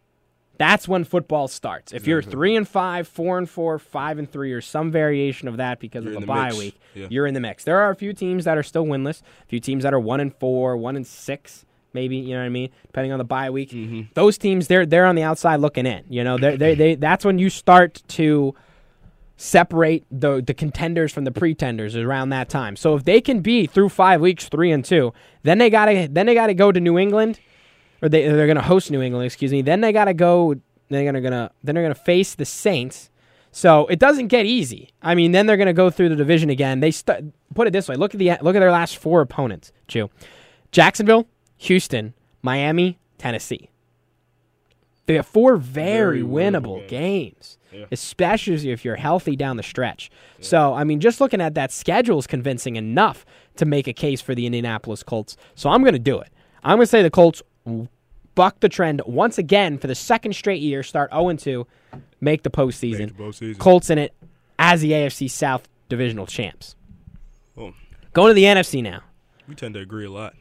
[0.58, 1.92] That's when football starts.
[1.92, 5.56] If you're three and five, four and four, five and three, or some variation of
[5.56, 6.58] that because You're of a the bye mix.
[6.58, 7.06] week, Yeah.
[7.10, 7.64] you're in the mix.
[7.64, 10.20] There are a few teams that are still winless, a few teams that are one
[10.20, 12.16] and four, one and six, maybe.
[12.16, 12.70] You know what I mean?
[12.86, 13.70] Depending on the bye week.
[13.70, 14.02] Mm-hmm.
[14.14, 16.04] Those teams, they're they're on the outside looking in.
[16.08, 16.94] You know, they they.
[16.94, 18.54] That's when you start to
[19.36, 22.76] separate the the contenders from the pretenders around that time.
[22.76, 25.12] So if they can be through five weeks three and two,
[25.42, 27.40] then they gotta then they gotta go to New England,
[28.02, 29.24] or they they're gonna host New England.
[29.26, 29.62] Excuse me.
[29.62, 30.54] Then they gotta go.
[30.88, 33.08] They're gonna gonna then they're gonna face the Saints.
[33.54, 34.90] So it doesn't get easy.
[35.02, 36.80] I mean, then they're gonna go through the division again.
[36.80, 37.96] They st- put it this way.
[37.96, 39.72] Look at the look at their last four opponents.
[39.88, 40.10] Chew,
[40.70, 41.26] Jacksonville,
[41.58, 43.68] Houston, Miami, Tennessee.
[45.06, 47.86] They have four very, Very winnable winnable games, Yeah.
[47.90, 50.10] especially if you're healthy down the stretch.
[50.40, 54.20] So, I mean, just looking at that schedule is convincing enough to make a case
[54.20, 55.36] for the Indianapolis Colts.
[55.56, 56.28] So I'm going to do it.
[56.62, 57.42] I'm going to say the Colts
[58.34, 61.66] buck the trend once again for the second straight year, start 0 2,
[62.20, 63.16] make the postseason.
[63.16, 63.58] Both seasons.
[63.58, 64.14] Colts in it
[64.58, 66.76] as the AFC South divisional champs.
[67.56, 67.72] Oh,
[68.12, 69.00] Going to the NFC now.
[69.48, 70.34] we tend to agree a lot.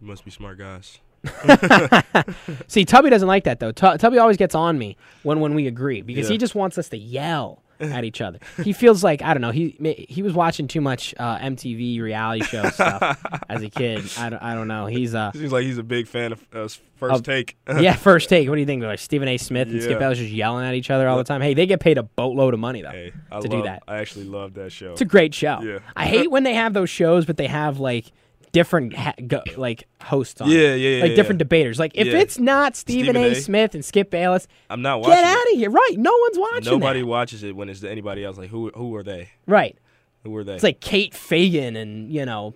[0.00, 0.98] You must be smart guys.
[2.68, 3.72] See, Tubby doesn't like that though.
[3.72, 6.88] Tu- Tubby always gets on me when when we agree because he just wants us
[6.90, 8.38] to yell at each other.
[8.62, 9.50] He feels like I don't know.
[9.50, 9.76] He
[10.08, 14.04] he was watching too much uh, MTV reality show stuff as a kid.
[14.18, 14.86] I don't, I don't know.
[14.86, 17.56] He's uh Seems like he's a big fan of uh, first Of- take.
[17.80, 17.94] yeah.
[18.04, 18.48] First take.
[18.48, 18.82] What do you think?
[18.82, 19.36] Like Stephen A.
[19.36, 19.98] Smith and Skip Yeah.
[19.98, 21.40] Bayless just yelling at each other all the time.
[21.40, 22.90] Hey, they get paid a boatload of money though.
[22.90, 23.82] hey, I to love, do that.
[23.88, 24.92] I actually love that show.
[24.92, 25.60] It's a great show.
[25.62, 25.78] Yeah.
[25.96, 28.06] I hate when they have those shows, but they have like
[28.54, 30.48] different ha- go- like hosts on.
[30.50, 31.16] Yeah, yeah, yeah, Like yeah.
[31.16, 31.78] different debaters.
[31.78, 32.18] Like if Yeah.
[32.20, 33.32] it's not Stephen, Stephen A.
[33.32, 33.34] A.
[33.34, 35.14] Smith and Skip Bayless, I'm not watching.
[35.16, 35.70] get out of here.
[35.70, 35.94] Right?
[35.98, 36.64] No one's watching.
[36.72, 37.06] Nobody that.
[37.06, 38.38] watches it when it's anybody else.
[38.38, 38.70] Like who?
[38.74, 39.28] Who are they?
[39.46, 39.76] Right.
[40.22, 40.54] Who are they?
[40.54, 42.54] It's like Kate Fagan and you know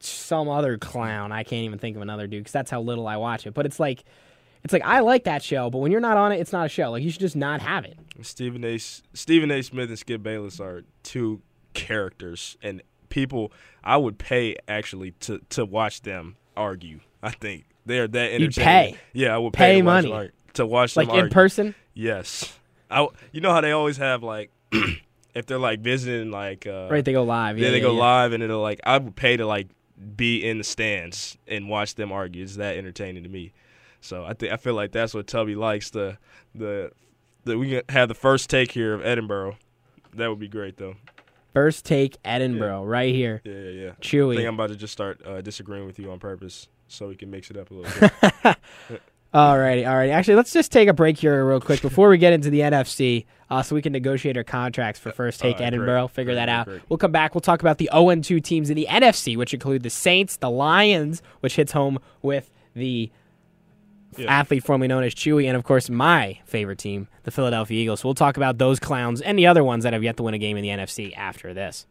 [0.00, 1.32] some other clown.
[1.32, 3.54] I can't even think of another dude because that's how little I watch it.
[3.54, 4.04] But it's like,
[4.64, 6.68] it's like I like that show, but when you're not on it, it's not a
[6.68, 6.90] show.
[6.90, 7.98] Like you should just not have it.
[8.22, 8.76] Stephen A.
[8.78, 9.62] Stephen A.
[9.62, 11.40] Smith and Skip Bayless are two
[11.72, 13.52] characters, and people
[13.84, 17.00] I would pay actually to to watch them argue.
[17.22, 18.44] I think they're that entertaining.
[18.44, 18.54] You'd
[18.94, 18.98] pay.
[19.12, 20.08] Yeah, I would Pay pay, to watch money.
[20.08, 21.30] them argue- to watch Like in argue.
[21.30, 21.74] person.
[21.94, 22.58] Yes,
[22.90, 23.06] I.
[23.32, 24.50] You know how they always have like
[25.34, 27.58] if they're like visiting like uh, Right, they go live.
[27.58, 28.00] yeah, Yeah, they go yeah.
[28.00, 29.68] live and it'll like I would pay to like
[30.16, 32.42] be in the stands and watch them argue.
[32.42, 33.52] It's that entertaining to me.
[34.00, 35.90] So I think I feel like that's what Tubby likes.
[35.90, 36.16] The
[36.54, 36.90] the
[37.44, 39.56] the we can have the first take here of Edinboro.
[40.14, 40.96] That would be great though.
[41.52, 43.40] First take Edinboro right here.
[43.44, 43.90] Yeah, yeah, yeah.
[43.90, 47.16] I think I'm about to just start uh, disagreeing with you on purpose so we
[47.16, 48.08] can mix it up a little
[48.42, 48.56] bit.
[49.32, 50.10] Alrighty, alrighty.
[50.10, 53.26] Actually, let's just take a break here real quick before we get into the NFC,
[53.48, 56.06] uh, so we can negotiate our contracts for first take Alright, Edinboro.
[56.06, 56.66] great, Figure great, that out.
[56.66, 56.82] great.
[56.88, 57.32] We'll come back.
[57.32, 60.50] We'll talk about the 0 2 teams in the NFC, which include the Saints, the
[60.50, 63.12] Lions, which hits home with the
[64.16, 64.26] Yeah.
[64.40, 68.00] athlete formerly known as Chewy, and of course my favorite team, the Philadelphia Eagles.
[68.00, 70.34] So we'll talk about those clowns and the other ones that have yet to win
[70.34, 71.86] a game in the NFC after this.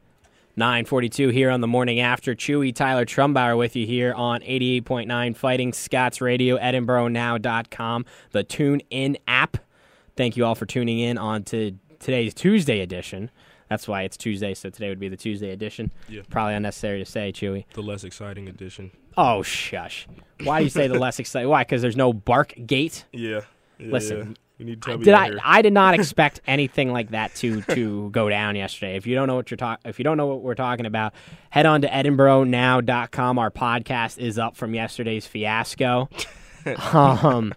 [0.56, 2.36] 942 here on the morning after.
[2.36, 9.18] Chewy Tyler Trumbauer with you here on 88.9 Fighting Scots Radio, EdinboroNow.com, the Tune In
[9.28, 9.58] app.
[10.18, 13.32] Thank you all for tuning in on to today's Tuesday edition.
[13.70, 15.92] That's why it's Tuesday, so today would be the Tuesday edition.
[16.10, 16.24] Yeah.
[16.30, 17.66] Probably unnecessary to say, Chewy.
[17.74, 18.92] the less exciting edition.
[19.22, 20.08] Oh, shush.
[20.46, 21.50] Why do you say the less exciting?
[21.50, 21.64] Why?
[21.64, 23.04] Because there's no bark gate?
[23.12, 23.42] Yeah.
[23.78, 24.76] yeah Listen, yeah.
[24.80, 25.26] Tubby did I?
[25.28, 25.40] here.
[25.44, 28.96] I did not expect anything like that to to go down yesterday.
[28.96, 31.14] If you don't know what you're talking, if you don't know what we're talking about,
[31.50, 33.40] head on to EdinboroNow.com.
[33.40, 36.10] Our podcast is up from yesterday's fiasco.
[36.94, 37.54] um,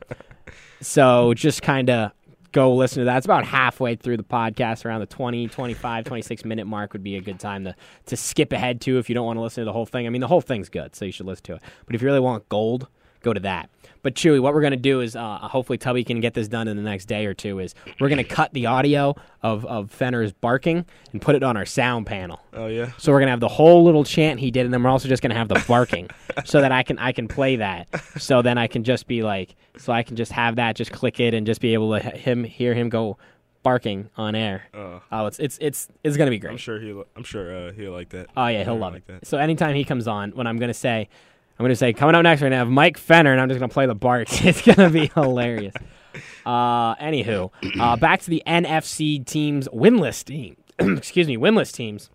[0.80, 2.10] so just kind of
[2.52, 3.16] go listen to that.
[3.16, 7.16] It's about halfway through the podcast, around the 20, 25, 26 minute mark would be
[7.16, 7.74] a good time to
[8.06, 10.06] to skip ahead to if you don't want to listen to the whole thing.
[10.06, 11.62] I mean, the whole thing's good, so you should listen to it.
[11.86, 12.86] But if you really want gold,
[13.22, 13.70] go to that.
[14.02, 16.66] But Chewy, what we're going to do is uh, hopefully Tubby can get this done
[16.68, 17.60] in the next day or two.
[17.60, 21.56] Is we're going to cut the audio of of Fenner's barking and put it on
[21.56, 22.40] our sound panel.
[22.52, 22.90] oh yeah.
[22.98, 25.22] So we're gonna have the whole little chant he did, and then we're also just
[25.22, 26.08] gonna have the barking,
[26.44, 27.88] so that I can I can play that.
[28.18, 31.18] So then I can just be like, so I can just have that, just click
[31.20, 33.18] it, and just be able to h- him hear him go
[33.62, 34.64] barking on air.
[34.74, 36.50] Uh, Oh, it's it's it's it's gonna be great.
[36.50, 37.04] I'm sure he'll.
[37.16, 38.26] I'm sure uh, he'll like that.
[38.36, 39.04] Oh yeah, he'll Yeah, love it.
[39.24, 41.08] So anytime he comes on, when I'm gonna say,
[41.62, 43.72] I'm gonna say coming up next, we're gonna have Mike Fenner, and I'm just gonna
[43.72, 44.32] play the barks.
[44.44, 45.72] It's gonna be hilarious.
[46.44, 50.56] Uh, anywho, uh, back to the NFC teams winless team.
[50.80, 52.10] Excuse me, winless teams.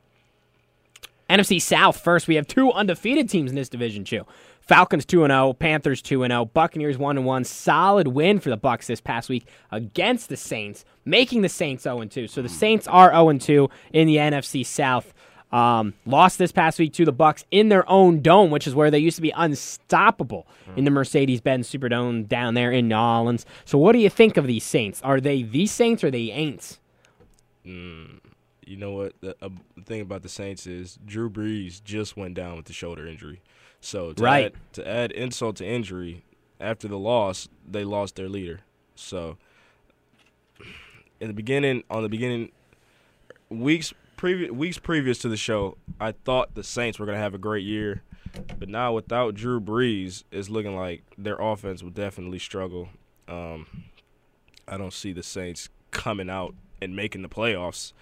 [1.29, 2.27] NFC South first.
[2.27, 4.25] We have two undefeated teams in this division too.
[4.59, 7.43] Falcons 2 0, Panthers 2 0, Buccaneers 1 1.
[7.45, 12.03] Solid win for the Bucks this past week against the Saints, making the Saints 0
[12.03, 12.27] 2.
[12.27, 15.13] So the Saints are 0 2 in the NFC South.
[15.49, 18.91] Um, lost this past week to the Bucks in their own dome, which is where
[18.91, 23.45] they used to be unstoppable in the Mercedes-Benz Superdome down there in New Orleans.
[23.63, 25.01] So what do you think of these Saints?
[25.03, 26.79] Are they the Saints or the Aints?
[27.63, 29.13] You know what?
[29.21, 32.73] The, uh, the thing about the Saints is Drew Brees just went down with the
[32.73, 33.39] shoulder injury.
[33.79, 34.45] So to Right.
[34.47, 36.23] add, to add insult to injury,
[36.59, 38.61] after the loss, they lost their leader.
[38.95, 39.37] So
[41.21, 42.51] in the beginning, on the beginning
[43.49, 47.33] weeks previous weeks previous to the show, I thought the Saints were going to have
[47.33, 48.03] a great year,
[48.59, 52.89] but now without Drew Brees, it's looking like their offense will definitely struggle.
[53.27, 53.65] Um,
[54.67, 57.93] I don't see the Saints coming out and making the playoffs.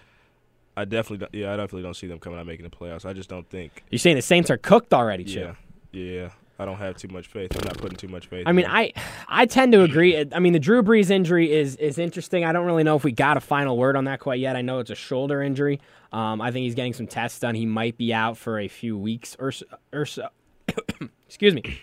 [0.76, 3.06] I definitely, don't, yeah, I definitely don't see them coming out making the playoffs.
[3.06, 3.84] I just don't think.
[3.90, 5.56] You're saying the Saints are cooked already, Chip?
[5.92, 6.28] Yeah, yeah.
[6.58, 7.54] I don't have too much faith.
[7.54, 8.44] I'm not putting too much faith.
[8.46, 8.70] I mean, in.
[8.70, 8.92] I
[9.28, 10.24] I tend to agree.
[10.32, 12.44] I mean, the Drew Brees injury is is interesting.
[12.44, 14.56] I don't really know if we got a final word on that quite yet.
[14.56, 15.80] I know it's a shoulder injury.
[16.12, 17.54] Um, I think he's getting some tests done.
[17.54, 19.66] He might be out for a few weeks or so.
[19.92, 20.28] Or so.
[21.26, 21.80] Excuse me.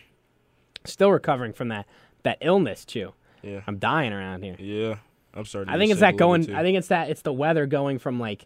[0.86, 1.86] Still recovering from that
[2.24, 3.14] that illness too.
[3.44, 4.56] yeah, I'm dying around here.
[4.60, 4.96] yeah.
[5.36, 5.74] I'm starting.
[5.74, 6.46] I think it's that going.
[6.46, 6.56] too.
[6.56, 8.46] I think it's that it's the weather going from like,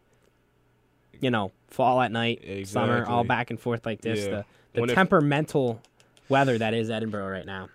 [1.20, 4.20] you know, fall at night, summer, all back and forth like this.
[4.20, 4.30] Yeah.
[4.30, 5.82] The the When temperamental
[6.30, 7.70] weather that is Edinboro right now.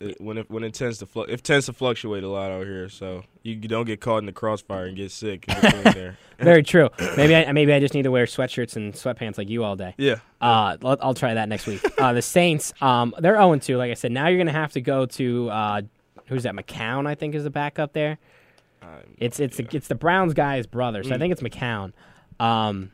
[0.00, 2.64] It- when it when it tends to flu- it tends to fluctuate a lot out
[2.66, 5.44] here, so you don't get caught in the crossfire and get sick.
[5.46, 6.16] there.
[6.38, 6.88] Very true.
[7.18, 9.94] Maybe I maybe I just need to wear sweatshirts and sweatpants like you all day.
[9.98, 11.82] Yeah, Uh, I'll, I'll try that next week.
[11.98, 13.76] Uh, the Saints, um, they're 0 2.
[13.76, 15.82] Like I said, now you're going to have to go to uh,
[16.28, 16.54] who's that?
[16.54, 18.16] McCown, I think, is the backup there.
[18.82, 19.66] I'm- It's it's yeah.
[19.72, 21.18] it's the Browns guy's brother, so I Mm.
[21.18, 21.92] think it's McCown.
[22.40, 22.90] Um,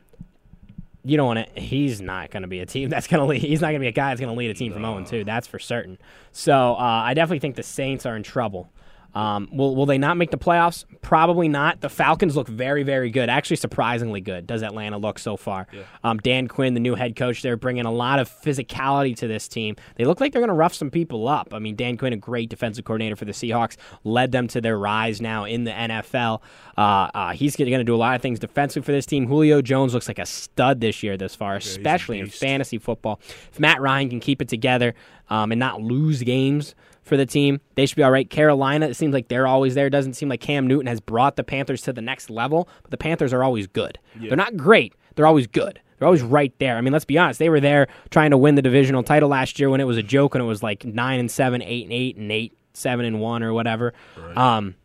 [1.07, 1.61] you don't want to.
[1.61, 3.41] He's not going to be a team that's going to lead.
[3.41, 5.05] He's not going to be a guy that's going to lead a team from 0
[5.05, 5.23] 2.
[5.23, 5.97] That's for certain.
[6.31, 8.69] So uh, I definitely think the Saints are in trouble.
[9.17, 10.85] Um, will will they not make the playoffs?
[11.01, 11.81] Probably not.
[11.81, 14.45] The Falcons look very very good, actually surprisingly good.
[14.45, 15.65] Does Atlanta look so far?
[15.73, 15.81] Yeah.
[16.03, 19.47] Um, Dan Quinn, the new head coach, they're bringing a lot of physicality to this
[19.47, 19.75] team.
[19.95, 21.51] They look like they're going to rough some people up.
[21.51, 24.77] I mean, Dan Quinn, a great defensive coordinator for the Seahawks, led them to their
[24.77, 26.43] rise now in the NFL.
[26.77, 26.81] Uh,
[27.15, 29.25] uh, he's going to do a lot of things defensively for this team.
[29.25, 33.19] Julio Jones looks like a stud this year thus far, a especially in fantasy football.
[33.51, 34.93] If Matt Ryan can keep it together
[35.27, 36.75] um, and not lose games
[37.07, 38.29] for the team, they should be all right.
[38.29, 39.87] Carolina, it seems like they're always there.
[39.87, 42.91] It doesn't seem like Cam Newton has brought the Panthers to the next level, but
[42.91, 43.97] the Panthers are always good.
[44.19, 44.29] Yeah.
[44.29, 45.79] They're not great, they're always good.
[45.97, 46.77] They're always right there.
[46.77, 47.39] I mean, let's be honest.
[47.39, 50.03] They were there trying to win the divisional title last year when it was a
[50.03, 53.19] joke and it was like nine and seven, eight and eight, and eight, seven and
[53.19, 53.95] one or whatever.
[54.15, 54.37] Right.
[54.37, 54.75] Um,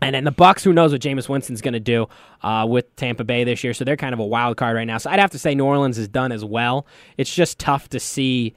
[0.00, 2.08] and then the Bucks, who knows what Jameis Winston's going to do
[2.42, 3.74] uh, with Tampa Bay this year?
[3.74, 4.96] So they're kind of a wild card right now.
[4.96, 6.86] So I'd have to say New Orleans is done as well.
[7.18, 8.54] It's just tough to see,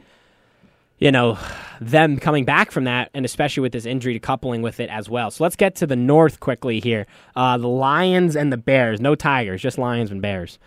[1.02, 1.38] you know,
[1.82, 5.10] them coming back from that, and especially with this injury to coupling with it as
[5.10, 5.32] well.
[5.32, 7.08] So let's get to the North quickly here.
[7.36, 9.02] Uh, the Lions and the Bears.
[9.02, 10.60] No Tigers, just Lions and Bears.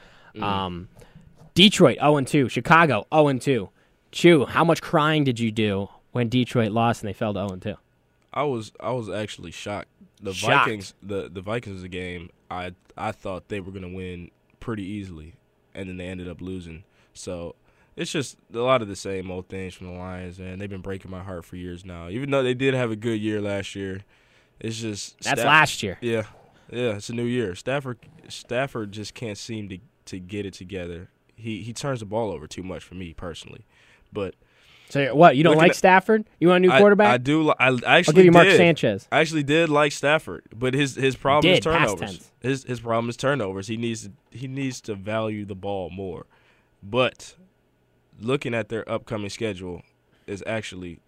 [0.42, 0.88] Um,
[1.54, 2.48] Detroit 0 2.
[2.48, 3.68] Chicago 0 2.
[4.10, 7.60] Chew, how much crying did you do when Detroit lost and they fell to 0
[7.60, 7.74] 2?
[8.34, 9.88] I was I was actually shocked.
[10.20, 10.64] The Shocked.
[10.64, 15.34] Vikings the the Vikings the game I I thought they were gonna win pretty easily,
[15.74, 16.82] and then they ended up losing.
[17.12, 17.54] So
[17.96, 20.80] it's just a lot of the same old things from the Lions, and they've been
[20.80, 22.08] breaking my heart for years now.
[22.08, 24.02] Even though they did have a good year last year,
[24.60, 25.98] it's just That's last year.
[26.00, 26.24] Yeah,
[26.70, 27.54] yeah, it's a new year.
[27.54, 31.10] Stafford Stafford just can't seem to to get it together.
[31.36, 33.66] He he turns the ball over too much for me personally,
[34.12, 34.34] but
[34.88, 35.36] So what?
[35.36, 36.24] You don't like at- Stafford?
[36.38, 37.12] You want a new I- quarterback?
[37.12, 37.50] I, do.
[37.50, 37.54] I,
[37.86, 38.56] I actually give you Mark did.
[38.56, 39.08] Sanchez.
[39.10, 42.30] I actually did like Stafford, but his his problem did, is turnovers.
[42.40, 43.66] His his problem is turnovers.
[43.68, 46.26] He needs to he needs to value the ball more.
[46.82, 47.34] But
[48.20, 49.82] looking at their upcoming schedule
[50.26, 51.00] is actually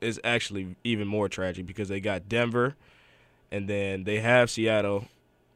[0.00, 2.74] is actually even more tragic because they got Denver,
[3.50, 5.06] and then they have Seattle,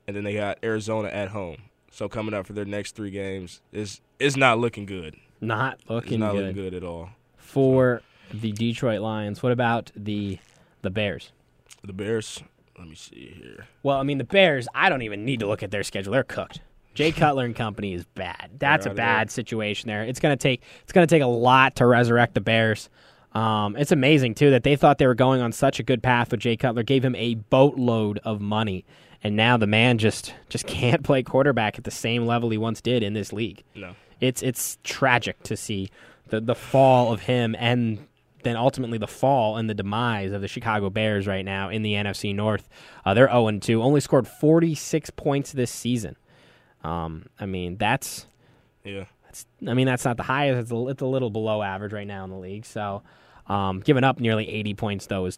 [0.07, 1.57] and then they got Arizona at home.
[1.91, 5.16] So coming up for their next three games is is not looking good.
[5.41, 7.11] Not It's looking not good, looking good at all.
[7.37, 8.03] for
[8.33, 9.43] the Detroit Lions.
[9.43, 10.39] What about the
[10.83, 11.33] the Bears?
[11.85, 12.43] The Bears.
[12.78, 13.66] Let me see here.
[13.83, 14.66] Well, I mean the Bears.
[14.74, 16.12] I don't even need to look at their schedule.
[16.12, 16.61] They're cooked.
[16.95, 18.51] Jay Cutler and company is bad.
[18.59, 20.03] That's a bad situation there.
[20.03, 22.88] It's gonna take it's gonna take a lot to resurrect the Bears.
[23.32, 26.32] Um, it's amazing too that they thought they were going on such a good path
[26.32, 28.84] with Jay Cutler, gave him a boatload of money,
[29.22, 32.80] and now the man just just can't play quarterback at the same level he once
[32.80, 33.62] did in this league.
[33.74, 33.95] No.
[34.20, 35.91] it's it's tragic to see
[36.28, 38.07] the the fall of him and
[38.43, 41.95] then ultimately the fall and the demise of the Chicago Bears right now in the
[41.95, 42.68] NFC North.
[43.05, 46.16] Uh, they're 0 2, only scored 46 points this season.
[46.85, 48.26] Um, I mean that's
[48.85, 49.05] Yeah.
[49.24, 50.61] that's I mean that's not the highest.
[50.61, 52.64] It's a, it's a little below average right now in the league.
[52.66, 53.03] So
[53.47, 55.37] um, giving up nearly 80 points though is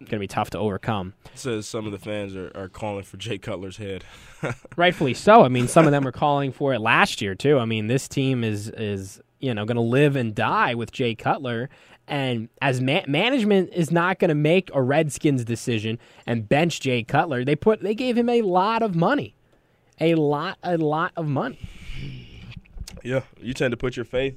[0.00, 1.14] going to be tough to overcome.
[1.34, 4.04] says some of the fans are, are calling for Jay Cutler's head.
[4.76, 5.42] Rightfully so.
[5.44, 7.58] I mean, some of them were calling for it last year too.
[7.58, 11.14] I mean, this team is is you know going to live and die with Jay
[11.14, 11.70] Cutler,
[12.06, 17.02] and as ma- management is not going to make a Redskins decision and bench Jay
[17.02, 19.36] Cutler, they put they gave him a lot of money,
[20.00, 21.58] a lot a lot of money.
[23.02, 24.36] Yeah, you tend to put your faith,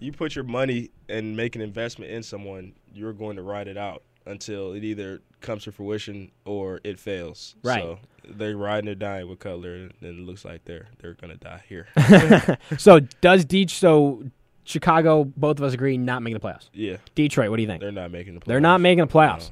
[0.00, 3.76] you put your money and make an investment in someone, you're going to ride it
[3.76, 7.54] out until it either comes to fruition or it fails.
[7.62, 7.82] Right.
[7.82, 11.62] So they're riding or dying with Cutler, and it looks like they're they're gonna die
[11.68, 11.86] here.
[12.78, 13.70] So does Deech?
[13.70, 14.24] So
[14.64, 16.70] Chicago, both of us agree not making the playoffs.
[16.72, 17.80] yeah, Detroit, what do you think?
[17.82, 18.40] they're not making the.
[18.40, 18.46] Playoffs.
[18.46, 19.50] They're not making the playoffs.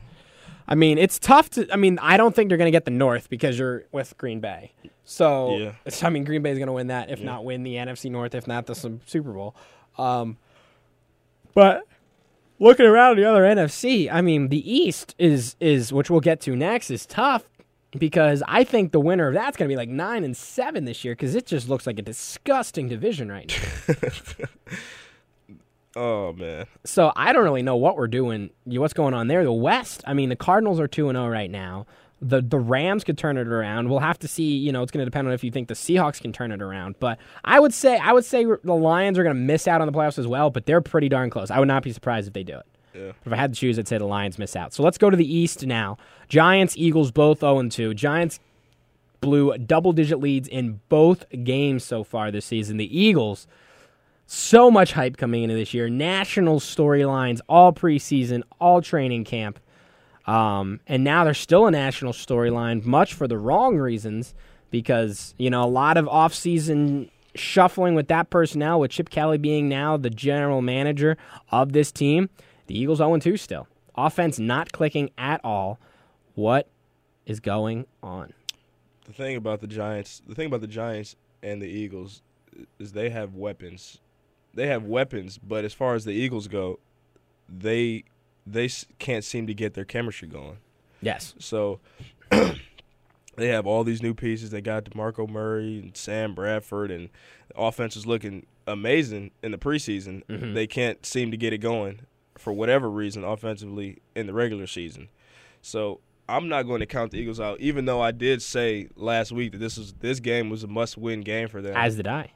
[0.68, 1.68] I mean, it's tough to.
[1.72, 4.40] I mean, I don't think they're going to get the North because you're with Green
[4.40, 4.72] Bay.
[5.04, 5.72] So, Yeah.
[6.02, 7.26] I mean, Green Bay is going to win that, if Yeah.
[7.26, 9.54] not win the NFC North, if not the Super Bowl.
[9.98, 10.38] Um,
[11.54, 11.82] but
[12.58, 16.54] looking around the other NFC, I mean, the East is is which we'll get to
[16.56, 17.44] next is tough
[17.98, 21.04] because I think the winner of that's going to be like nine and seven this
[21.04, 23.52] year because it just looks like a disgusting division right
[23.88, 24.46] now.
[25.94, 28.50] Oh man, So I don't really know what we're doing.
[28.64, 29.44] What's going on there?
[29.44, 30.02] The West.
[30.06, 31.86] I mean, the Cardinals are two and zero right now.
[32.22, 33.90] The the Rams could turn it around.
[33.90, 34.56] We'll have to see.
[34.56, 36.62] You know, it's going to depend on if you think the Seahawks can turn it
[36.62, 36.94] around.
[37.00, 39.86] But I would say I would say the Lions are going to miss out on
[39.86, 40.48] the playoffs as well.
[40.48, 41.50] But they're pretty darn close.
[41.50, 42.66] I would not be surprised if they do it.
[42.94, 44.72] yeah, If I had to choose, I'd say the Lions miss out.
[44.72, 45.98] So let's go to the East now.
[46.28, 47.92] Giants, Eagles, both 0 2.
[47.94, 48.38] Giants
[49.20, 52.76] blew double digit leads in both games so far this season.
[52.76, 53.46] The Eagles,
[54.26, 55.88] so much hype coming into this year.
[55.88, 59.58] National storylines, all preseason, all training camp.
[60.26, 64.34] Um, and now there's still a national storyline, much for the wrong reasons,
[64.70, 69.68] because, you know, a lot of offseason shuffling with that personnel, with Chip Kelly being
[69.68, 71.16] now the general manager
[71.50, 72.30] of this team.
[72.66, 73.66] The Eagles 0 2 still.
[73.94, 75.78] Offense not clicking at all.
[76.34, 76.68] What
[77.26, 78.32] is going on?
[79.04, 82.22] The thing about the Giants, the thing about the Giants and the Eagles
[82.78, 83.98] is they have weapons.
[84.54, 86.78] They have weapons, but as far as the Eagles go,
[87.48, 88.04] they
[88.46, 90.58] they can't seem to get their chemistry going.
[91.00, 91.34] Yes.
[91.38, 91.80] So
[92.30, 94.50] they have all these new pieces.
[94.50, 97.08] They got DeMarco Murray and Sam Bradford, and
[97.48, 100.24] the offense is looking amazing in the preseason.
[100.26, 100.54] Mm-hmm.
[100.54, 102.00] They can't seem to get it going
[102.38, 105.08] for whatever reason offensively in the regular season.
[105.60, 109.32] So I'm not going to count the Eagles out, even though I did say last
[109.32, 111.76] week that this was this game was a must-win game for them.
[111.76, 112.32] As did I.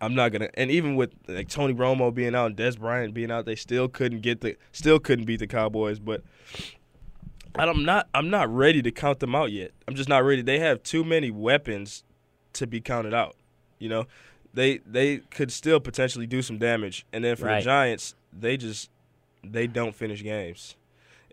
[0.00, 3.30] I'm not gonna, and even with like Tony Romo being out and Dez Bryant being
[3.30, 5.98] out, they still couldn't get the, still couldn't beat the Cowboys.
[5.98, 6.22] But
[7.54, 9.72] I'm not, I'm not ready to count them out yet.
[9.86, 10.40] I'm just not ready.
[10.42, 12.04] They have too many weapons
[12.54, 13.36] to be counted out.
[13.78, 14.06] You know,
[14.54, 17.04] they they could still potentially do some damage.
[17.12, 17.60] And then for Right.
[17.60, 18.90] the Giants, they just
[19.44, 20.76] they don't finish games.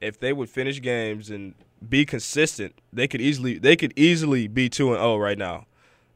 [0.02, 1.54] If they would finish games and
[1.88, 5.66] be consistent, they could easily they could easily be two and zero right now.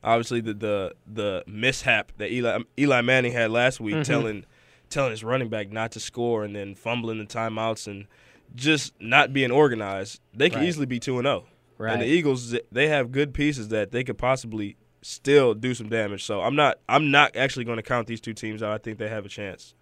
[0.03, 4.03] Obviously, the the the mishap that Eli Eli Manning had last week, Mhm.
[4.05, 4.45] telling
[4.89, 8.07] telling his running back not to score and then fumbling the timeouts and
[8.55, 10.67] just not being organized, they could Right.
[10.67, 11.45] easily be two and zero.
[11.77, 11.93] Right.
[11.93, 16.23] And the Eagles, they have good pieces that they could possibly still do some damage.
[16.23, 18.71] So I'm not, I'm not actually going to count these two teams out.
[18.71, 19.73] I think they have a chance,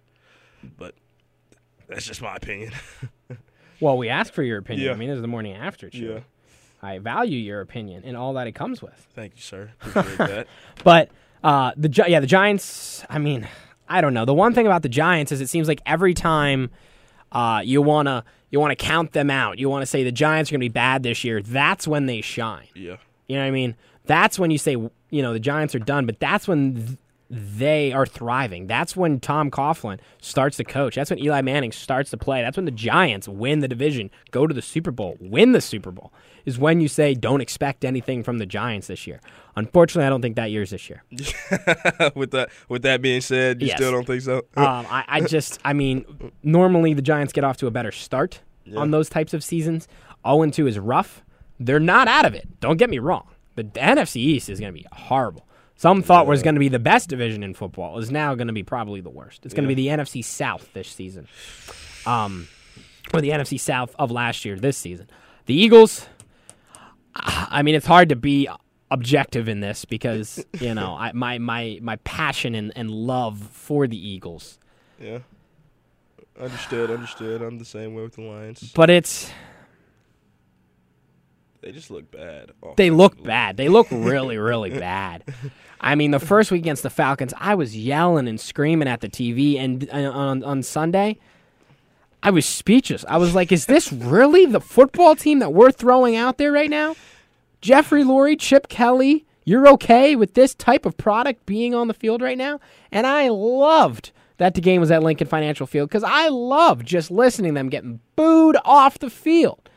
[0.78, 0.94] but
[1.88, 2.72] that's just my opinion.
[3.80, 4.86] well, we asked for your opinion.
[4.86, 4.92] Yeah.
[4.92, 5.98] I mean, this is the morning after show.
[5.98, 6.20] yeah.
[6.82, 8.94] I value your opinion and all that it comes with.
[9.14, 9.70] Thank you, sir.
[9.82, 10.46] Appreciate that.
[10.82, 11.10] But
[11.44, 13.04] uh, the Gi- yeah, the Giants.
[13.10, 13.46] I mean,
[13.88, 14.24] I don't know.
[14.24, 16.70] The one thing about the Giants is it seems like every time
[17.32, 20.54] uh, you wanna you wanna count them out, you want to say the Giants are
[20.54, 21.42] gonna be bad this year.
[21.42, 22.66] That's when they shine.
[22.74, 22.96] Yeah.
[23.28, 23.76] You know what I mean?
[24.06, 26.06] That's when you say you know the Giants are done.
[26.06, 26.98] But that's when th-
[27.30, 28.66] they are thriving.
[28.66, 30.96] That's when Tom Coughlin starts to coach.
[30.96, 32.42] That's when Eli Manning starts to play.
[32.42, 35.92] That's when the Giants win the division, go to the Super Bowl, win the Super
[35.92, 36.12] Bowl.
[36.44, 39.20] Is when you say don't expect anything from the Giants this year.
[39.56, 41.04] Unfortunately, I don't think that year's this year.
[42.14, 43.76] with that, with that being said, you Yes.
[43.76, 44.38] still don't think so?
[44.56, 48.40] um, I, I just, I mean, normally the Giants get off to a better start
[48.76, 49.86] on those types of seasons.
[50.26, 51.22] 0 2 is rough.
[51.60, 52.60] They're not out of it.
[52.60, 53.28] Don't get me wrong.
[53.56, 55.46] The NFC East is going to be horrible.
[55.80, 58.52] Some thought was going to be the best division in football is now going to
[58.52, 59.46] be probably the worst.
[59.46, 61.26] It's going to be the NFC South this season,
[62.04, 62.48] um,
[63.14, 65.08] or the NFC South of last year this season.
[65.46, 66.06] The Eagles.
[67.14, 68.46] I mean, it's hard to be
[68.90, 73.86] objective in this because you know I, my my my passion and, and love for
[73.86, 74.58] the Eagles.
[75.00, 75.20] yeah.
[76.38, 76.90] Understood.
[76.90, 77.40] Understood.
[77.40, 78.70] I'm the same way with the Lions.
[78.74, 79.32] But it's
[81.62, 82.52] They just look bad.
[82.62, 83.56] Oh, they look bad.
[83.56, 85.24] They look really really bad.
[85.80, 89.08] I mean, the first week against the Falcons, I was yelling and screaming at the
[89.08, 91.18] TV, and on on Sunday,
[92.22, 93.04] I was speechless.
[93.08, 96.70] I was like, "Is this really the football team that we're throwing out there right
[96.70, 96.96] now?"
[97.60, 102.22] Jeffrey Lurie, Chip Kelly, you're okay with this type of product being on the field
[102.22, 102.58] right now?
[102.90, 107.10] And I loved that the game was at Lincoln Financial Field because I love just
[107.10, 109.68] listening to them getting booed off the field.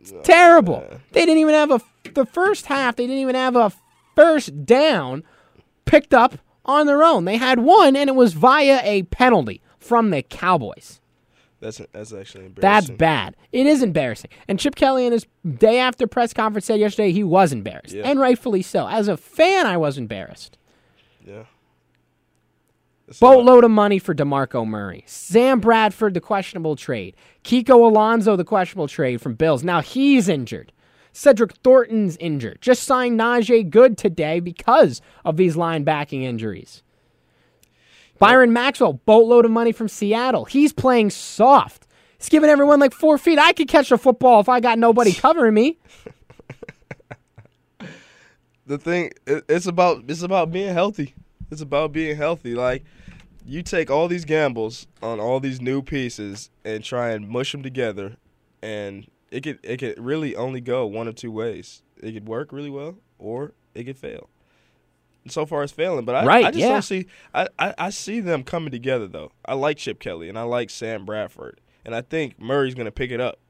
[0.00, 0.84] It's terrible.
[1.12, 1.80] They didn't even have a
[2.14, 2.96] the first half.
[2.96, 3.72] They didn't even have a
[4.16, 5.22] first down
[5.84, 7.24] picked up on their own.
[7.24, 11.00] They had one, and it was via a penalty from the Cowboys.
[11.60, 12.60] That's that's actually embarrassing.
[12.62, 13.36] That's bad.
[13.52, 14.30] It is embarrassing.
[14.48, 15.26] And Chip Kelly in his
[15.58, 18.04] day after press conference said yesterday he was embarrassed, Yeah.
[18.08, 18.88] and rightfully so.
[18.88, 20.56] As a fan, I was embarrassed.
[21.26, 21.42] Yeah.
[23.10, 23.18] Lot.
[23.20, 25.02] Boatload of money for DeMarco Murray.
[25.06, 27.16] Sam Bradford, the questionable trade.
[27.42, 29.64] Kiko Alonso, the questionable trade from Bills.
[29.64, 30.72] Now he's injured.
[31.12, 32.60] Cedric Thornton's injured.
[32.60, 36.84] Just signed Najee Goode today because of these linebacking injuries.
[38.20, 40.44] Byron Maxwell, boatload of money from Seattle.
[40.44, 41.86] He's playing soft.
[42.18, 43.38] He's giving everyone like four feet.
[43.38, 45.78] I could catch a football if I got nobody covering me.
[48.66, 51.14] the thing it's about it's about being healthy.
[51.50, 52.54] It's about being healthy.
[52.54, 52.84] Like
[53.50, 57.62] you take all these gambles on all these new pieces and try and mush them
[57.64, 58.16] together,
[58.62, 61.82] and it could it could really only go one of two ways.
[62.00, 64.28] It could work really well, or it could fail.
[65.24, 66.04] And so far, it's failing.
[66.04, 66.68] But I, Right, I just yeah.
[66.72, 67.06] don't see.
[67.34, 69.32] I, I I see them coming together though.
[69.44, 73.10] I like Chip Kelly and I like Sam Bradford, and I think Murray's gonna pick
[73.10, 73.40] it up.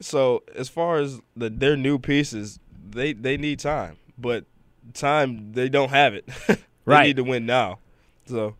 [0.00, 2.60] So as far as the their new pieces,
[2.90, 4.44] they they need time, but
[4.92, 6.28] time they don't have it.
[6.46, 7.06] they Right.
[7.06, 7.78] need to win now.
[8.26, 8.54] So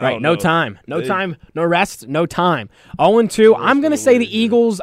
[0.00, 0.36] Right, no know.
[0.36, 0.78] time.
[0.86, 2.68] No They- time, no rest, no time.
[3.00, 3.54] 0 2.
[3.56, 4.44] I'm going to say the yeah.
[4.44, 4.80] Eagles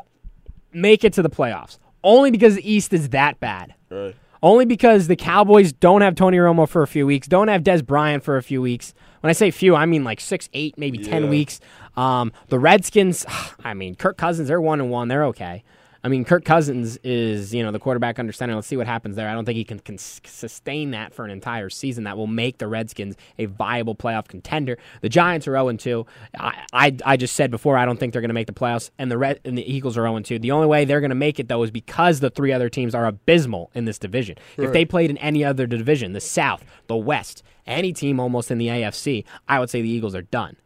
[0.73, 1.77] make it to the playoffs.
[2.03, 3.73] Only because the East is that bad.
[3.89, 4.15] Right.
[4.43, 7.83] Only because the Cowboys don't have Tony Romo for a few weeks, don't have Dez
[7.85, 8.93] Bryant for a few weeks.
[9.21, 11.59] When I say few, I mean like six, eight, maybe ten weeks.
[11.95, 13.25] Um, the Redskins,
[13.63, 15.63] I mean Kirk Cousins, they're one and one, they're okay.
[16.03, 18.55] I mean, Kirk Cousins is you know the quarterback under center.
[18.55, 19.29] Let's see what happens there.
[19.29, 22.03] I don't think he can, can sustain that for an entire season.
[22.05, 24.77] That will make the Redskins a viable playoff contender.
[25.01, 26.05] The Giants are oh zero two.
[26.37, 28.89] I, I I just said before I don't think they're going to make the playoffs,
[28.97, 30.39] and the Red and the Eagles are 0 2.
[30.39, 32.95] The only way they're going to make it though is because the three other teams
[32.95, 34.37] are abysmal in this division.
[34.57, 34.67] Right.
[34.67, 38.57] If they played in any other division, the South, the West, any team almost in
[38.57, 40.57] the AFC, I would say the Eagles are done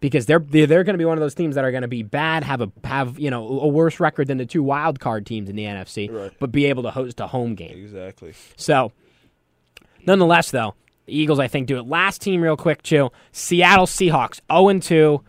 [0.00, 1.88] because they're they're, they're going to be one of those teams that are going to
[1.88, 5.26] be bad, have a have you know a worse record than the two wild card
[5.26, 6.32] teams in the NFC, right.
[6.38, 7.78] but be able to host a home game.
[7.78, 8.32] Exactly.
[8.56, 8.92] So,
[10.06, 10.74] nonetheless, though,
[11.06, 11.86] the Eagles I think do it.
[11.86, 13.10] Last team, real quick, too.
[13.32, 15.22] Seattle Seahawks, zero oh and two.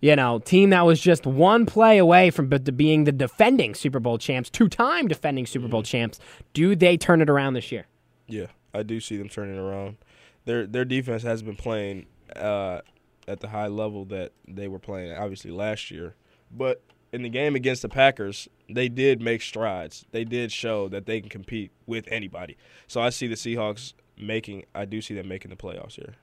[0.00, 4.18] You know, team that was just one play away from being the defending Super Bowl
[4.18, 5.86] champs, two-time defending Super Bowl mm-hmm.
[5.86, 6.20] champs.
[6.52, 7.86] Do they turn it around this year?
[8.26, 9.96] Yeah, I do see them turning around.
[10.44, 12.04] Their their defense has been playing
[12.36, 12.80] uh,
[13.26, 16.14] at the high level that they were playing, obviously last year.
[16.50, 20.04] But in the game against the Packers, they did make strides.
[20.10, 22.56] They did show that they can compete with anybody.
[22.86, 24.64] So I see the Seahawks making.
[24.74, 26.14] I do see them making the playoffs here.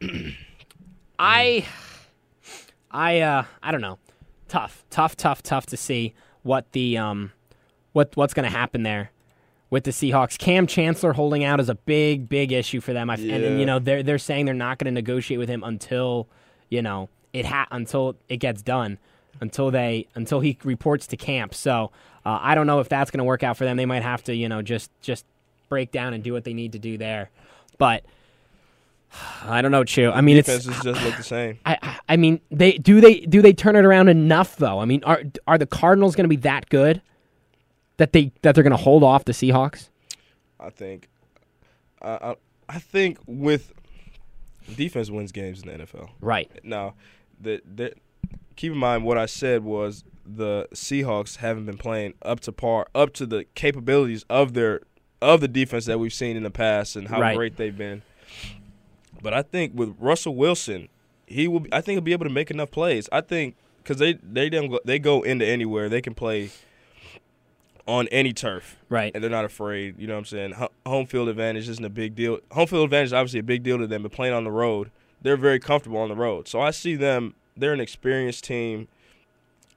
[1.18, 1.66] I,
[2.90, 3.98] I, uh, I don't know.
[4.46, 7.32] Tough, tough, tough, tough to see what the um,
[7.92, 9.10] what what's going to happen there
[9.70, 10.38] with the Seahawks.
[10.38, 13.08] Kam Chancellor holding out is a big, big issue for them.
[13.08, 13.34] Yeah.
[13.34, 16.28] And, and, you know they're they're saying they're not going to negotiate with him until
[16.68, 18.98] you know it ha- until it gets done,
[19.40, 21.54] until they until he reports to camp.
[21.54, 21.90] So
[22.24, 23.76] uh, I don't know if that's going to work out for them.
[23.76, 25.24] They might have to you know just just
[25.68, 27.30] break down and do what they need to do there,
[27.78, 28.04] but.
[29.42, 30.10] I don't know, Chew.
[30.10, 31.58] I mean, defenses it's just look the same.
[31.64, 34.80] I, I mean, they do they do they turn it around enough though?
[34.80, 37.00] I mean, are are the Cardinals going to be that good?
[37.98, 39.90] That they that they're going to hold off the Seahawks?
[40.58, 41.08] I think,
[42.02, 42.34] I
[42.68, 43.72] I think with
[44.74, 46.10] defense wins games in the NFL.
[46.20, 46.94] Right now,
[47.40, 47.92] the, the
[48.56, 52.86] keep in mind what I said was the Seahawks haven't been playing up to par,
[52.94, 54.80] up to the capabilities of their
[55.20, 57.36] of the defense that we've seen in the past and how right.
[57.36, 58.02] great they've been.
[59.20, 60.88] But I think with Russell Wilson,
[61.26, 61.66] he will.
[61.72, 63.08] I think he'll be able to make enough plays.
[63.10, 66.50] I think because they they don't go, they go into anywhere they can play
[67.88, 68.76] on any turf.
[68.88, 69.10] Right.
[69.14, 69.98] And they're not afraid.
[69.98, 70.68] You know what I'm saying?
[70.86, 72.38] home field advantage isn't a big deal.
[72.52, 74.90] Home field advantage is obviously a big deal to them, but playing on the road,
[75.22, 76.46] they're very comfortable on the road.
[76.46, 78.86] So I see them, they're an experienced team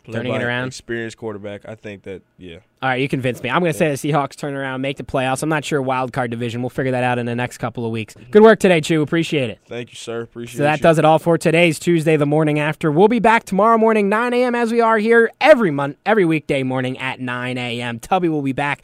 [0.10, 0.68] turning it around.
[0.68, 1.68] Experienced quarterback.
[1.68, 2.58] I think that yeah.
[2.82, 3.49] All right, you convinced me.
[3.49, 3.95] I'm going to yeah.
[3.95, 5.43] say the Seahawks turn around, make the playoffs.
[5.43, 6.62] I'm not sure wild card division.
[6.62, 8.16] We'll figure that out in the next couple of weeks.
[8.32, 9.02] Good work today, Chew.
[9.02, 9.60] Appreciate it.
[9.68, 10.22] Thank you, sir.
[10.22, 10.56] Appreciate.
[10.56, 10.58] It.
[10.58, 10.84] So that you.
[10.84, 12.91] does it all for today's Tuesday, the morning after.
[12.91, 14.56] We'll be back tomorrow morning, 9 a.m.
[14.56, 17.99] as we are here every month, every weekday morning at 9 a.m.
[17.99, 18.84] Tubby will be back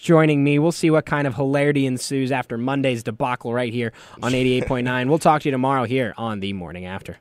[0.00, 0.58] joining me.
[0.58, 3.92] We'll see what kind of hilarity ensues after Monday's debacle right here
[4.22, 5.08] on 88.9.
[5.08, 7.18] we'll talk to you tomorrow here on the morning after.